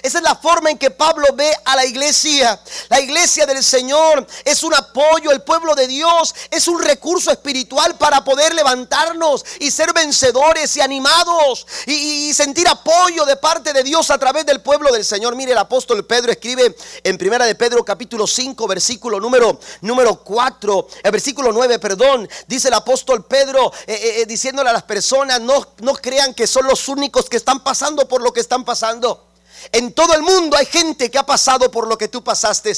[0.01, 2.59] Esa es la forma en que Pablo ve a la iglesia.
[2.89, 7.97] La iglesia del Señor es un apoyo, el pueblo de Dios es un recurso espiritual
[7.97, 14.09] para poder levantarnos y ser vencedores y animados y, sentir apoyo de parte de Dios
[14.11, 15.35] a través del pueblo del Señor.
[15.35, 20.87] Mire, el apóstol Pedro escribe en Primera de Pedro capítulo 5, versículo número, número 4,
[21.03, 25.41] el versículo 9, perdón, dice el apóstol Pedro eh, eh, eh, diciéndole a las personas,
[25.41, 29.28] no, no crean que son los únicos que están pasando por lo que están pasando.
[29.71, 32.73] En todo el mundo hay gente que ha pasado por lo que tú pasaste.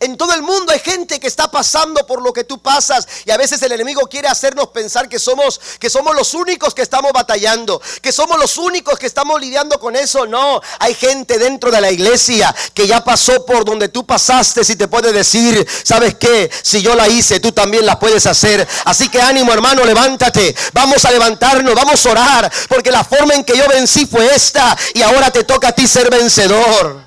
[0.00, 3.30] En todo el mundo hay gente que está pasando por lo que tú pasas y
[3.30, 7.12] a veces el enemigo quiere hacernos pensar que somos que somos los únicos que estamos
[7.12, 10.26] batallando, que somos los únicos que estamos lidiando con eso.
[10.26, 14.76] No, hay gente dentro de la iglesia que ya pasó por donde tú pasaste y
[14.76, 16.50] te puede decir, ¿sabes qué?
[16.62, 18.66] Si yo la hice, tú también la puedes hacer.
[18.84, 20.54] Así que ánimo, hermano, levántate.
[20.72, 24.76] Vamos a levantarnos, vamos a orar, porque la forma en que yo vencí fue esta
[24.92, 27.03] y ahora te toca a ti ser vencedor.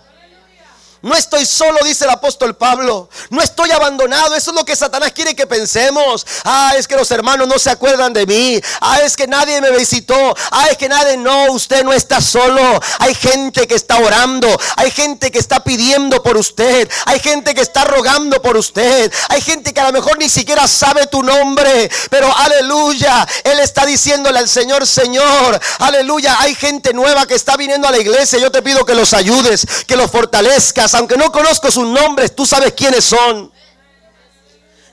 [1.08, 3.10] No estoy solo, dice el apóstol Pablo.
[3.30, 4.36] No estoy abandonado.
[4.36, 6.28] Eso es lo que Satanás quiere que pensemos.
[6.44, 8.60] Ah, es que los hermanos no se acuerdan de mí.
[8.82, 10.36] Ah, es que nadie me visitó.
[10.52, 11.16] Ah, es que nadie.
[11.16, 12.62] No, usted no está solo.
[13.00, 14.50] Hay gente que está orando.
[14.76, 16.90] Hay gente que está pidiendo por usted.
[17.06, 19.10] Hay gente que está rogando por usted.
[19.30, 21.90] Hay gente que a lo mejor ni siquiera sabe tu nombre.
[22.10, 23.26] Pero aleluya.
[23.46, 25.58] Él está diciéndole al Señor, Señor.
[25.80, 26.36] Aleluya.
[26.42, 28.40] Hay gente nueva que está viniendo a la iglesia.
[28.40, 32.46] Yo te pido que los ayudes, que los fortalezcas aunque no conozco sus nombres, tú
[32.46, 33.52] sabes quiénes son.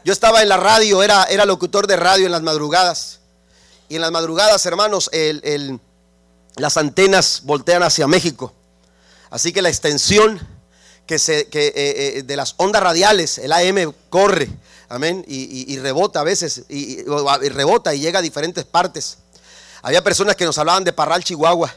[0.04, 3.20] Yo estaba en la radio, era, era locutor de radio en las madrugadas.
[3.88, 5.10] Y en las madrugadas, hermanos,
[6.56, 8.52] las antenas voltean hacia México.
[9.30, 10.46] Así que la extensión
[11.06, 14.50] que se, eh, eh, de las ondas radiales, el AM corre,
[14.90, 19.18] amén, y, rebota a veces, y, y, rebota y llega a diferentes partes.
[19.80, 21.74] Había personas que nos hablaban de Parral, Chihuahua,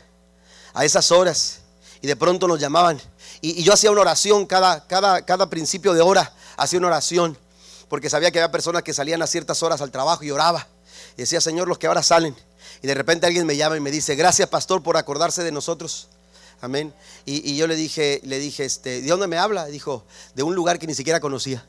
[0.74, 1.60] a esas horas,
[2.02, 3.02] y de pronto nos llamaban
[3.42, 7.38] y, yo hacía una oración cada, cada, cada principio de hora, hacía una oración,
[7.90, 10.68] porque sabía que había personas que salían a ciertas horas al trabajo y oraba.
[11.16, 12.36] Y decía, Señor, los que ahora salen.
[12.82, 16.10] Y de repente alguien me llama y me dice, gracias pastor por acordarse de nosotros.
[16.62, 16.94] Amén.
[17.26, 19.66] Y, yo le dije, le dije, este, ¿de dónde me habla?
[19.68, 21.66] Dijo, de un lugar que ni siquiera conocía.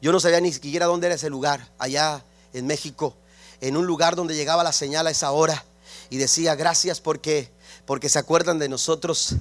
[0.00, 3.16] Yo no sabía ni siquiera dónde era ese lugar, allá en México,
[3.60, 5.64] en un lugar donde llegaba la señal a esa hora.
[6.10, 7.50] Y decía, gracias porque,
[7.86, 9.36] porque se acuerdan de nosotros.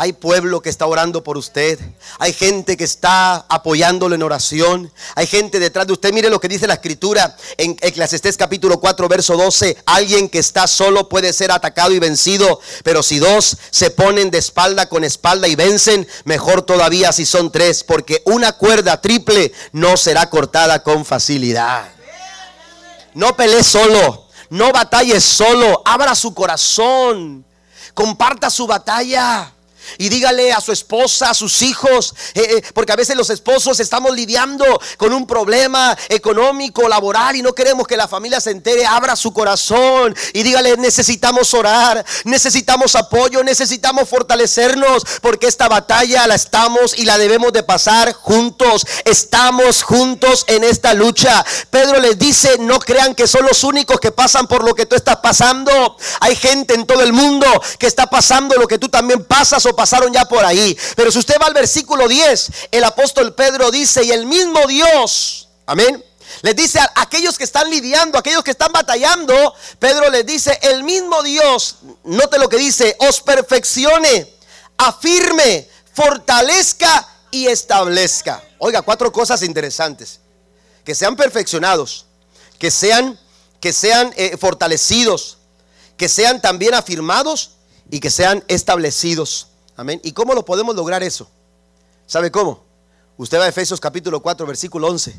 [0.00, 1.76] Hay pueblo que está orando por usted.
[2.20, 4.92] Hay gente que está apoyándolo en oración.
[5.16, 6.12] Hay gente detrás de usted.
[6.12, 9.76] Mire lo que dice la escritura en Eclesiastés capítulo 4, verso 12.
[9.86, 12.60] Alguien que está solo puede ser atacado y vencido.
[12.84, 17.50] Pero si dos se ponen de espalda con espalda y vencen, mejor todavía si son
[17.50, 17.82] tres.
[17.82, 21.88] Porque una cuerda triple no será cortada con facilidad.
[23.14, 24.28] No pelee solo.
[24.48, 25.82] No batalle solo.
[25.84, 27.44] Abra su corazón.
[27.94, 29.54] Comparta su batalla
[29.96, 33.80] y dígale a su esposa, a sus hijos, eh, eh, porque a veces los esposos
[33.80, 34.64] estamos lidiando
[34.96, 39.32] con un problema económico, laboral y no queremos que la familia se entere, abra su
[39.32, 47.04] corazón y dígale, necesitamos orar, necesitamos apoyo, necesitamos fortalecernos, porque esta batalla la estamos y
[47.04, 51.44] la debemos de pasar juntos, estamos juntos en esta lucha.
[51.70, 54.96] Pedro les dice, no crean que son los únicos que pasan por lo que tú
[54.96, 57.46] estás pasando, hay gente en todo el mundo
[57.78, 60.76] que está pasando lo que tú también pasas o pasaron ya por ahí.
[60.96, 65.48] Pero si usted va al versículo 10, el apóstol Pedro dice, y el mismo Dios,
[65.66, 66.04] amén.
[66.42, 70.82] Les dice a aquellos que están lidiando, aquellos que están batallando, Pedro les dice, el
[70.82, 74.28] mismo Dios, note lo que dice, os perfeccione,
[74.76, 78.42] afirme, fortalezca y establezca.
[78.58, 80.18] Oiga, cuatro cosas interesantes.
[80.84, 82.06] Que sean perfeccionados,
[82.58, 83.16] que sean,
[83.60, 85.38] que sean eh, fortalecidos,
[85.96, 87.52] que sean también afirmados
[87.90, 89.48] y que sean establecidos.
[89.78, 90.00] Amén.
[90.02, 91.30] ¿Y cómo lo podemos lograr eso?
[92.04, 92.64] ¿Sabe cómo?
[93.16, 95.14] Usted va a Efesios capítulo 4, versículo 11,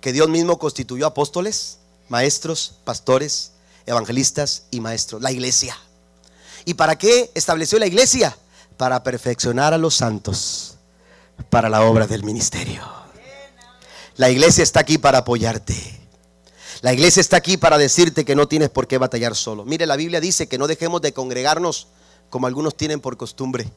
[0.00, 1.78] que Dios mismo constituyó apóstoles,
[2.08, 3.52] maestros, pastores,
[3.84, 5.76] evangelistas y maestros, la iglesia.
[6.64, 8.34] ¿Y para qué estableció la iglesia?
[8.78, 10.76] Para perfeccionar a los santos
[11.50, 12.88] para la obra del ministerio.
[14.16, 15.76] La iglesia está aquí para apoyarte.
[16.80, 19.66] La iglesia está aquí para decirte que no tienes por qué batallar solo.
[19.66, 21.88] Mire, la Biblia dice que no dejemos de congregarnos
[22.30, 23.70] como algunos tienen por costumbre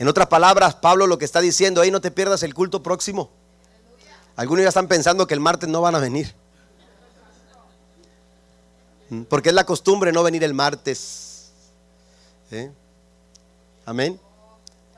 [0.00, 3.30] en otras palabras, Pablo lo que está diciendo, ahí no te pierdas el culto próximo.
[4.34, 6.34] Algunos ya están pensando que el martes no van a venir.
[9.10, 9.24] ¿Mm?
[9.24, 11.50] Porque es la costumbre no venir el martes.
[12.50, 12.72] ¿Eh?
[13.84, 14.18] Amén.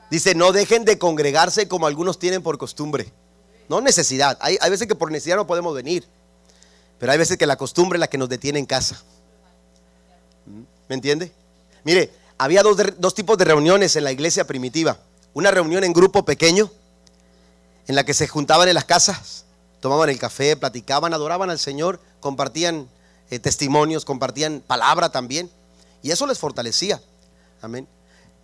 [0.09, 3.11] Dice, no dejen de congregarse como algunos tienen por costumbre.
[3.67, 4.37] No necesidad.
[4.39, 6.07] Hay, hay, veces que por necesidad no podemos venir.
[6.97, 9.03] Pero hay veces que la costumbre es la que nos detiene en casa.
[10.45, 10.61] ¿Mm?
[10.87, 11.29] ¿Me entiende?
[11.83, 14.97] Mire, había dos, tipos de reuniones en la iglesia primitiva.
[15.33, 16.71] Una reunión en grupo pequeño,
[17.87, 19.45] en la que se juntaban en las casas,
[19.79, 22.87] tomaban el café, platicaban, adoraban al Señor, compartían
[23.29, 25.49] eh, testimonios, compartían palabra también.
[26.01, 27.01] Y eso les fortalecía.
[27.61, 27.87] Amén.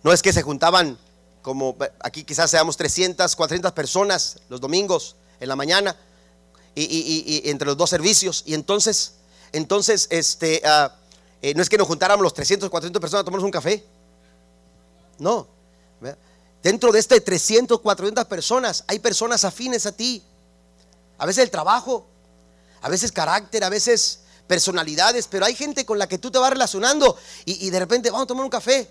[0.02, 0.98] No es que se juntaban
[1.42, 5.96] como aquí quizás seamos 300, 400 personas los domingos en la mañana
[6.74, 8.42] y, entre los dos servicios.
[8.46, 9.14] Y entonces,
[9.52, 10.90] entonces, este, uh,
[11.42, 13.84] eh, no es que nos juntáramos los 300, 400 personas a tomarnos un café.
[15.18, 15.46] No.
[16.62, 20.22] Dentro de este 300, 400 personas hay personas afines a ti.
[21.16, 22.06] A veces el trabajo,
[22.82, 26.50] a veces carácter, a veces personalidades, pero hay gente con la que tú te vas
[26.50, 28.88] relacionando y, y de repente vamos a tomar un café.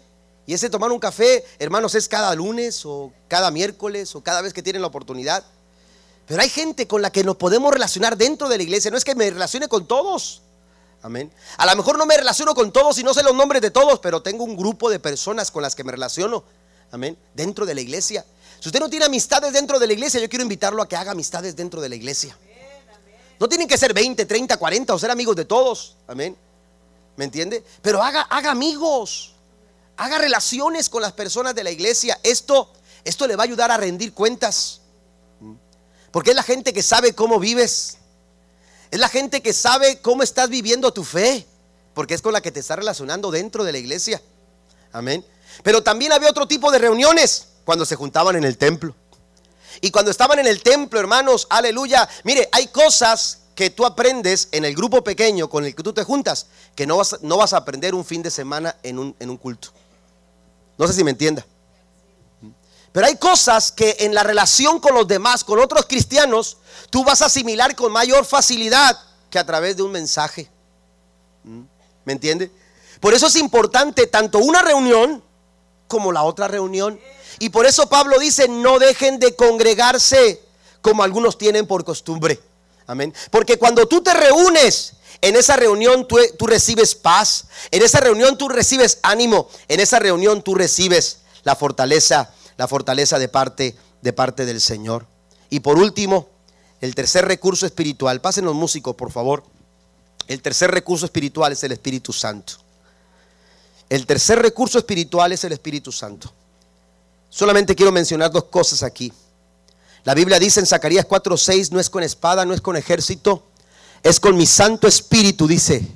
[0.47, 4.51] Y ese tomar un café, hermanos, es cada lunes o cada miércoles o cada vez
[4.51, 5.43] que tienen la oportunidad.
[6.25, 8.89] Pero hay gente con la que nos podemos relacionar dentro de la iglesia.
[8.89, 10.41] No es que me relacione con todos.
[11.01, 11.31] Amén.
[11.57, 13.99] A lo mejor no me relaciono con todos y no sé los nombres de todos,
[13.99, 16.43] pero tengo un grupo de personas con las que me relaciono.
[16.91, 17.17] Amén.
[17.33, 18.25] Dentro de la iglesia.
[18.59, 21.11] Si usted no tiene amistades dentro de la iglesia, yo quiero invitarlo a que haga
[21.11, 22.37] amistades dentro de la iglesia.
[23.39, 25.95] No tienen que ser 20, 30, 40 o ser amigos de todos.
[26.07, 26.35] Amén.
[27.15, 27.63] ¿Me entiende?
[27.81, 29.33] Pero haga, haga amigos.
[29.95, 32.19] Haga relaciones con las personas de la iglesia.
[32.23, 32.73] Esto,
[33.05, 34.81] esto le va a ayudar a rendir cuentas.
[36.11, 37.98] Porque es la gente que sabe cómo vives.
[38.91, 41.45] Es la gente que sabe cómo estás viviendo tu fe,
[41.93, 44.21] porque es con la que te estás relacionando dentro de la iglesia.
[44.91, 45.25] Amén.
[45.63, 48.95] Pero también había otro tipo de reuniones cuando se juntaban en el templo.
[49.81, 52.07] Y cuando estaban en el templo, hermanos, aleluya.
[52.23, 56.03] Mire, hay cosas que tú aprendes en el grupo pequeño con el que tú te
[56.03, 59.29] juntas, que no vas, no vas a aprender un fin de semana en un, en
[59.29, 59.69] un culto.
[60.77, 61.45] No sé si me entienda.
[62.91, 66.57] Pero hay cosas que en la relación con los demás, con otros cristianos,
[66.89, 68.97] tú vas a asimilar con mayor facilidad
[69.29, 70.49] que a través de un mensaje.
[71.43, 71.61] ¿Mm?
[72.05, 72.51] ¿Me entiende?
[72.99, 75.23] Por eso es importante tanto una reunión
[75.87, 76.99] como la otra reunión.
[77.37, 80.41] Y por eso Pablo dice, no dejen de congregarse
[80.81, 82.39] como algunos tienen por costumbre.
[82.87, 83.13] Amén.
[83.29, 88.37] Porque cuando tú te reúnes, en esa reunión tú, tú recibes paz, en esa reunión
[88.37, 94.11] tú recibes ánimo, en esa reunión tú recibes la fortaleza la fortaleza de parte, de
[94.11, 95.07] parte del Señor.
[95.49, 96.27] Y por último,
[96.81, 98.19] el tercer recurso espiritual.
[98.19, 99.45] Pasen los músicos, por favor.
[100.27, 102.55] El tercer recurso espiritual es el Espíritu Santo.
[103.87, 106.33] El tercer recurso espiritual es el Espíritu Santo.
[107.29, 109.13] Solamente quiero mencionar dos cosas aquí.
[110.03, 113.41] La Biblia dice en Zacarías 4:6, no es con espada, no es con ejército,
[114.03, 115.87] es con mi Santo Espíritu, dice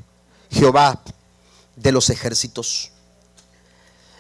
[0.50, 1.02] Jehová
[1.76, 2.92] de los ejércitos.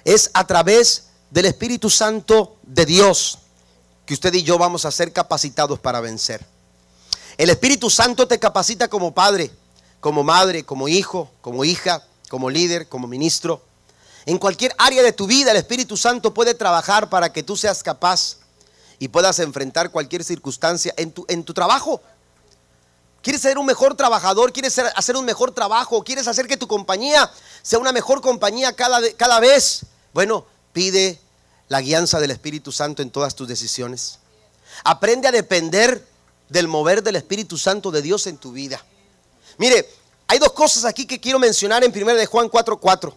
[0.03, 3.39] Es a través del Espíritu Santo de Dios
[4.05, 6.45] que usted y yo vamos a ser capacitados para vencer.
[7.39, 9.49] El Espíritu Santo te capacita como padre,
[9.99, 13.63] como madre, como hijo, como hija, como líder, como ministro.
[14.27, 17.81] En cualquier área de tu vida el Espíritu Santo puede trabajar para que tú seas
[17.81, 18.37] capaz
[18.99, 21.99] y puedas enfrentar cualquier circunstancia en tu, en tu trabajo.
[23.23, 24.53] ¿Quieres ser un mejor trabajador?
[24.53, 26.03] ¿Quieres hacer un mejor trabajo?
[26.03, 27.31] ¿Quieres hacer que tu compañía
[27.63, 29.83] sea una mejor compañía cada, cada vez?
[30.13, 31.19] Bueno, pide
[31.69, 34.19] la guianza del Espíritu Santo en todas tus decisiones.
[34.83, 36.05] Aprende a depender
[36.49, 38.83] del mover del Espíritu Santo de Dios en tu vida.
[39.57, 39.87] Mire,
[40.27, 43.13] hay dos cosas aquí que quiero mencionar en 1 de Juan 4:4.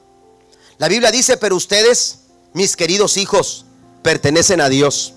[0.78, 2.18] La Biblia dice, pero ustedes,
[2.52, 3.64] mis queridos hijos,
[4.02, 5.14] pertenecen a Dios.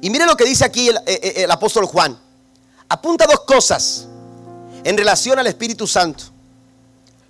[0.00, 2.18] Y mire lo que dice aquí eh, eh, el apóstol Juan.
[2.88, 4.06] Apunta dos cosas
[4.84, 6.24] en relación al Espíritu Santo,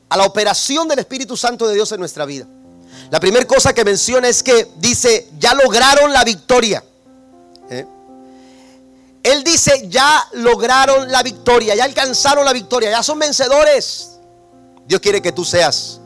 [0.08, 2.46] a la operación del Espíritu Santo de Dios en nuestra vida.
[3.12, 6.82] La primera cosa que menciona es que dice, ya lograron la victoria.
[7.68, 7.86] ¿Eh?
[9.22, 14.12] Él dice, ya lograron la victoria, ya alcanzaron la victoria, ya son vencedores.
[14.86, 16.00] Dios quiere que tú seas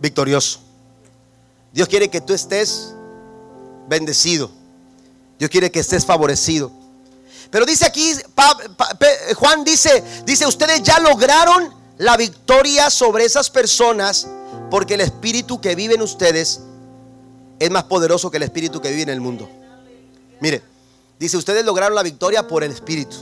[0.00, 0.60] victorioso.
[1.74, 2.94] Dios quiere que tú estés
[3.86, 4.50] bendecido.
[5.38, 6.72] Dios quiere que estés favorecido.
[7.50, 8.14] Pero dice aquí,
[9.36, 14.26] Juan dice, dice, ustedes ya lograron la victoria sobre esas personas
[14.70, 16.60] porque el espíritu que vive en ustedes
[17.58, 19.48] es más poderoso que el espíritu que vive en el mundo.
[20.40, 20.62] Mire,
[21.22, 23.14] Dice, ustedes lograron la victoria por el Espíritu.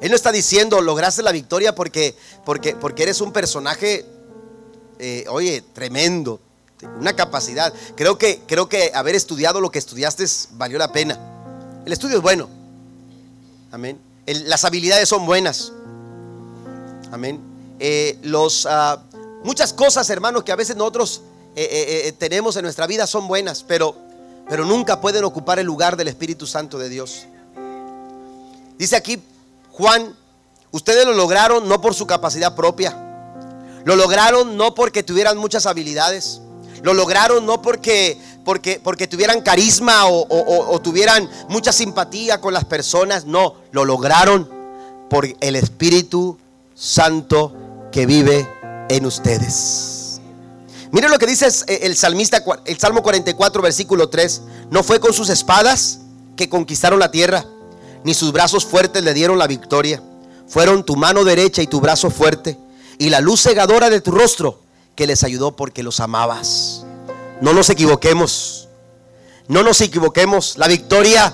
[0.00, 4.04] Él no está diciendo, lograste la victoria porque, porque, porque eres un personaje,
[4.98, 6.40] eh, oye, tremendo,
[6.98, 7.72] una capacidad.
[7.94, 10.24] Creo que, creo que haber estudiado lo que estudiaste
[10.54, 11.16] valió la pena.
[11.86, 12.48] El estudio es bueno.
[13.70, 14.00] Amén.
[14.26, 15.72] las habilidades son buenas.
[17.12, 17.38] Amén.
[17.78, 19.00] Eh, los, ah,
[19.44, 21.22] muchas cosas, hermanos, que a veces nosotros
[21.56, 24.08] eh, tenemos en nuestra vida son buenas, pero
[24.48, 27.26] pero nunca pueden ocupar el lugar del Espíritu Santo de Dios.
[28.78, 29.22] Dice aquí
[29.72, 30.16] Juan,
[30.70, 32.96] ustedes lo lograron no por su capacidad propia,
[33.84, 36.40] lo lograron no porque tuvieran muchas habilidades,
[36.82, 42.64] lo lograron no porque, porque, porque tuvieran carisma o, o tuvieran mucha simpatía con las
[42.64, 44.48] personas, no, lo lograron
[45.10, 46.38] por el Espíritu
[46.74, 47.52] Santo
[47.92, 48.48] que vive
[48.88, 50.20] en ustedes.
[50.90, 54.42] Miren lo que dice eh, el salmista, el Salmo 44, versículo 3.
[54.70, 56.00] No fue con sus espadas
[56.36, 57.44] que conquistaron la tierra,
[58.04, 60.02] ni sus brazos fuertes le dieron la victoria.
[60.46, 62.58] Fueron tu mano derecha y tu brazo fuerte,
[62.98, 64.62] y la luz cegadora de tu rostro
[64.94, 66.84] que les ayudó porque los amabas.
[67.40, 68.68] No nos equivoquemos.
[69.46, 70.56] No nos equivoquemos.
[70.58, 71.32] La victoria,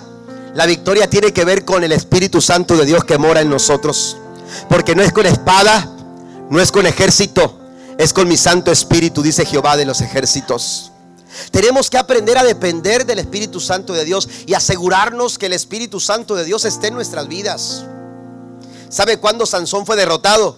[0.55, 4.16] la victoria tiene que ver con el Espíritu Santo de Dios que mora en nosotros.
[4.68, 5.93] Porque no es con espada,
[6.51, 7.59] no es con ejército,
[7.99, 10.92] es con mi Santo Espíritu, dice Jehová de los ejércitos.
[11.51, 15.99] Tenemos que aprender a depender del Espíritu Santo de Dios y asegurarnos que el Espíritu
[16.01, 17.84] Santo de Dios esté en nuestras vidas.
[18.88, 20.57] ¿Sabe cuándo Sansón fue derrotado?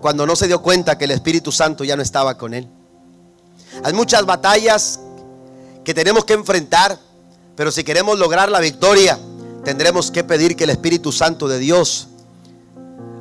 [0.00, 2.68] Cuando no se dio cuenta que el Espíritu Santo ya no estaba con él.
[3.82, 5.00] Hay muchas batallas
[5.84, 6.98] que tenemos que enfrentar,
[7.56, 9.18] pero si queremos lograr la victoria,
[9.64, 12.08] tendremos que pedir que el Espíritu Santo de Dios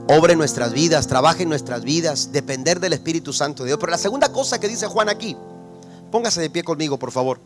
[0.07, 3.79] obre nuestras vidas, trabaje en nuestras vidas, depender del Espíritu Santo de Dios.
[3.79, 5.35] Pero la segunda cosa que dice Juan aquí,
[6.11, 7.39] póngase de pie conmigo, por favor.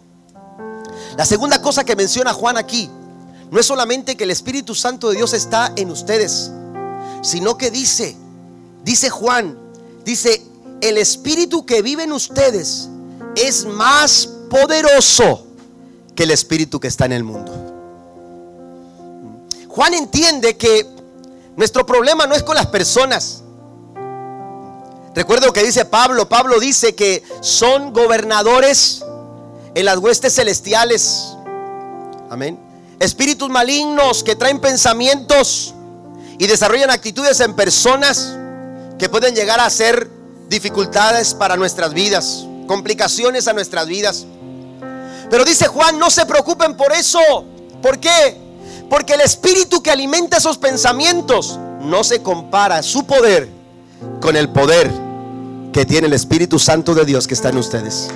[1.17, 2.89] La segunda cosa que menciona Juan aquí,
[3.51, 6.51] no es solamente que el Espíritu Santo de Dios está en ustedes,
[7.21, 8.15] sino que dice,
[8.83, 9.57] dice Juan,
[10.03, 10.43] dice,
[10.81, 12.89] el Espíritu que vive en ustedes
[13.35, 15.47] es más poderoso
[16.15, 17.51] que el Espíritu que está en el mundo.
[19.69, 20.96] Juan entiende que
[21.57, 23.41] nuestro problema no es con las personas.
[25.15, 26.29] Recuerdo que dice Pablo.
[26.29, 29.03] Pablo dice que son gobernadores
[29.73, 31.35] en las huestes celestiales.
[32.29, 32.59] Amén.
[32.99, 35.73] Espíritus malignos que traen pensamientos
[36.37, 38.37] y desarrollan actitudes en personas
[38.99, 40.07] que pueden llegar a ser
[40.49, 44.27] dificultades para nuestras vidas, complicaciones a nuestras vidas.
[45.31, 47.19] Pero dice Juan, no se preocupen por eso.
[47.81, 48.46] ¿Por qué?
[48.89, 53.49] Porque el espíritu que alimenta esos pensamientos no se compara su poder
[54.21, 54.91] con el poder
[55.73, 58.09] que tiene el Espíritu Santo de Dios que está en ustedes.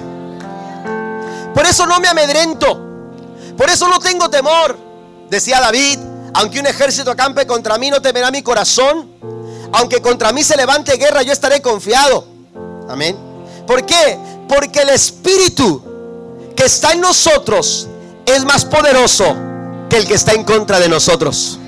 [1.53, 2.80] Por eso no me amedrento.
[3.57, 4.78] Por eso no tengo temor.
[5.30, 5.99] Decía David,
[6.34, 9.11] aunque un ejército acampe contra mí, no temerá mi corazón.
[9.74, 12.26] Aunque contra mí se levante guerra, yo estaré confiado.
[12.89, 13.17] Amén.
[13.67, 14.17] ¿Por qué?
[14.47, 15.82] Porque el Espíritu
[16.55, 17.88] que está en nosotros
[18.26, 19.51] es más poderoso
[19.91, 21.59] que el que está en contra de nosotros.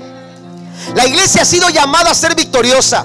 [0.94, 3.04] La iglesia ha sido llamada a ser victoriosa.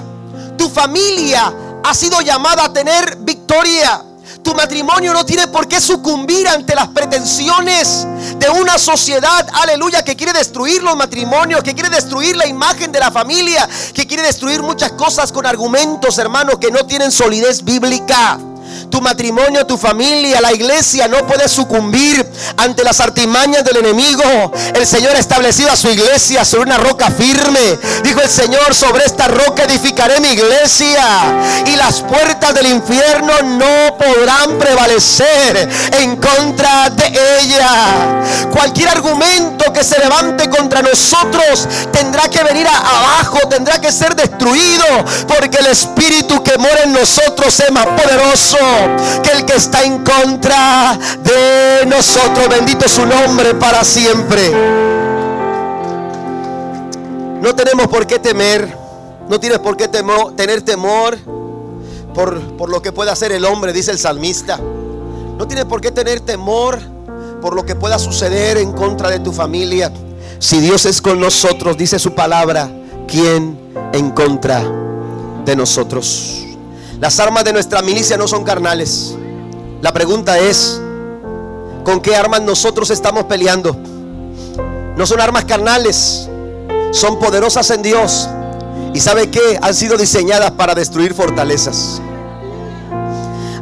[0.56, 1.52] Tu familia
[1.84, 4.02] ha sido llamada a tener victoria.
[4.42, 8.06] Tu matrimonio no tiene por qué sucumbir ante las pretensiones
[8.38, 13.00] de una sociedad, aleluya, que quiere destruir los matrimonios, que quiere destruir la imagen de
[13.00, 18.38] la familia, que quiere destruir muchas cosas con argumentos, hermanos, que no tienen solidez bíblica
[18.90, 22.26] tu matrimonio, tu familia, la iglesia no puede sucumbir
[22.56, 24.52] ante las artimañas del enemigo.
[24.74, 27.78] El Señor ha establecido a su iglesia sobre una roca firme.
[28.02, 31.02] Dijo el Señor, sobre esta roca edificaré mi iglesia
[31.66, 38.22] y las puertas del infierno no podrán prevalecer en contra de ella.
[38.50, 44.84] Cualquier argumento que se levante contra nosotros tendrá que venir abajo, tendrá que ser destruido,
[45.28, 48.58] porque el Espíritu que mora en nosotros es más poderoso
[49.22, 52.48] que el que está en contra de nosotros.
[52.48, 54.50] Bendito su nombre para siempre.
[57.40, 58.76] No tenemos por qué temer.
[59.28, 61.18] No tienes por qué tener temor
[62.14, 64.58] por, por lo que pueda hacer el hombre, dice el salmista.
[64.58, 66.80] No tienes por qué tener temor
[67.40, 69.92] por lo que pueda suceder en contra de tu familia.
[70.38, 72.70] Si Dios es con nosotros, dice su palabra,
[73.06, 73.58] ¿quién
[73.92, 74.62] en contra
[75.44, 76.49] de nosotros?
[77.00, 79.14] Las armas de nuestra milicia no son carnales.
[79.80, 80.78] La pregunta es,
[81.82, 83.74] ¿con qué armas nosotros estamos peleando?
[84.96, 86.28] No son armas carnales,
[86.92, 88.28] son poderosas en Dios.
[88.92, 89.58] ¿Y sabe qué?
[89.62, 92.02] Han sido diseñadas para destruir fortalezas.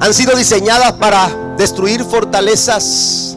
[0.00, 3.36] Han sido diseñadas para destruir fortalezas.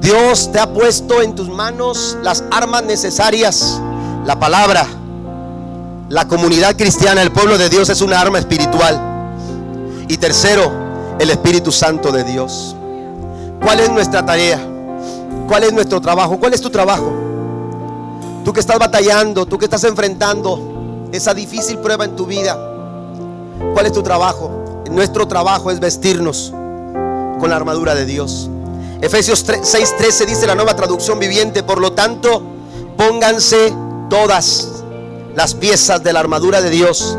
[0.00, 3.80] Dios te ha puesto en tus manos las armas necesarias.
[4.26, 4.86] La palabra,
[6.08, 9.13] la comunidad cristiana, el pueblo de Dios es una arma espiritual.
[10.08, 10.70] Y tercero,
[11.18, 12.76] el Espíritu Santo de Dios.
[13.62, 14.60] ¿Cuál es nuestra tarea?
[15.48, 16.38] ¿Cuál es nuestro trabajo?
[16.38, 17.12] ¿Cuál es tu trabajo?
[18.44, 22.58] Tú que estás batallando, tú que estás enfrentando esa difícil prueba en tu vida.
[23.72, 24.82] ¿Cuál es tu trabajo?
[24.90, 28.50] Nuestro trabajo es vestirnos con la armadura de Dios.
[29.00, 32.42] Efesios 6:13 dice la nueva traducción viviente, por lo tanto,
[32.96, 33.72] pónganse
[34.10, 34.68] todas
[35.34, 37.16] las piezas de la armadura de Dios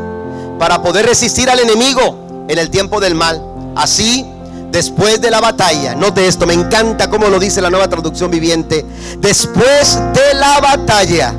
[0.59, 3.41] para poder resistir al enemigo en el tiempo del mal.
[3.76, 4.26] Así,
[4.72, 8.86] después de la batalla, note esto, me encanta como lo dice la nueva traducción viviente,
[9.20, 11.34] después de la batalla,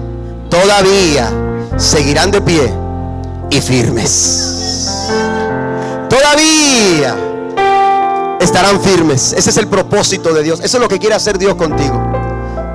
[0.51, 1.31] todavía
[1.77, 2.73] seguirán de pie
[3.51, 4.89] y firmes.
[6.09, 7.17] Todavía
[8.41, 9.33] estarán firmes.
[9.33, 10.61] Ese es el propósito de Dios.
[10.61, 12.01] Eso es lo que quiere hacer Dios contigo.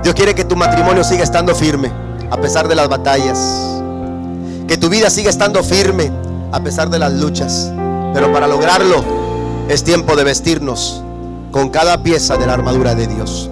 [0.03, 1.91] Dios quiere que tu matrimonio siga estando firme
[2.29, 3.37] a pesar de las batallas.
[4.67, 6.11] Que tu vida siga estando firme
[6.51, 7.71] a pesar de las luchas.
[8.13, 9.03] Pero para lograrlo
[9.69, 11.03] es tiempo de vestirnos
[11.51, 13.49] con cada pieza de la armadura de Dios.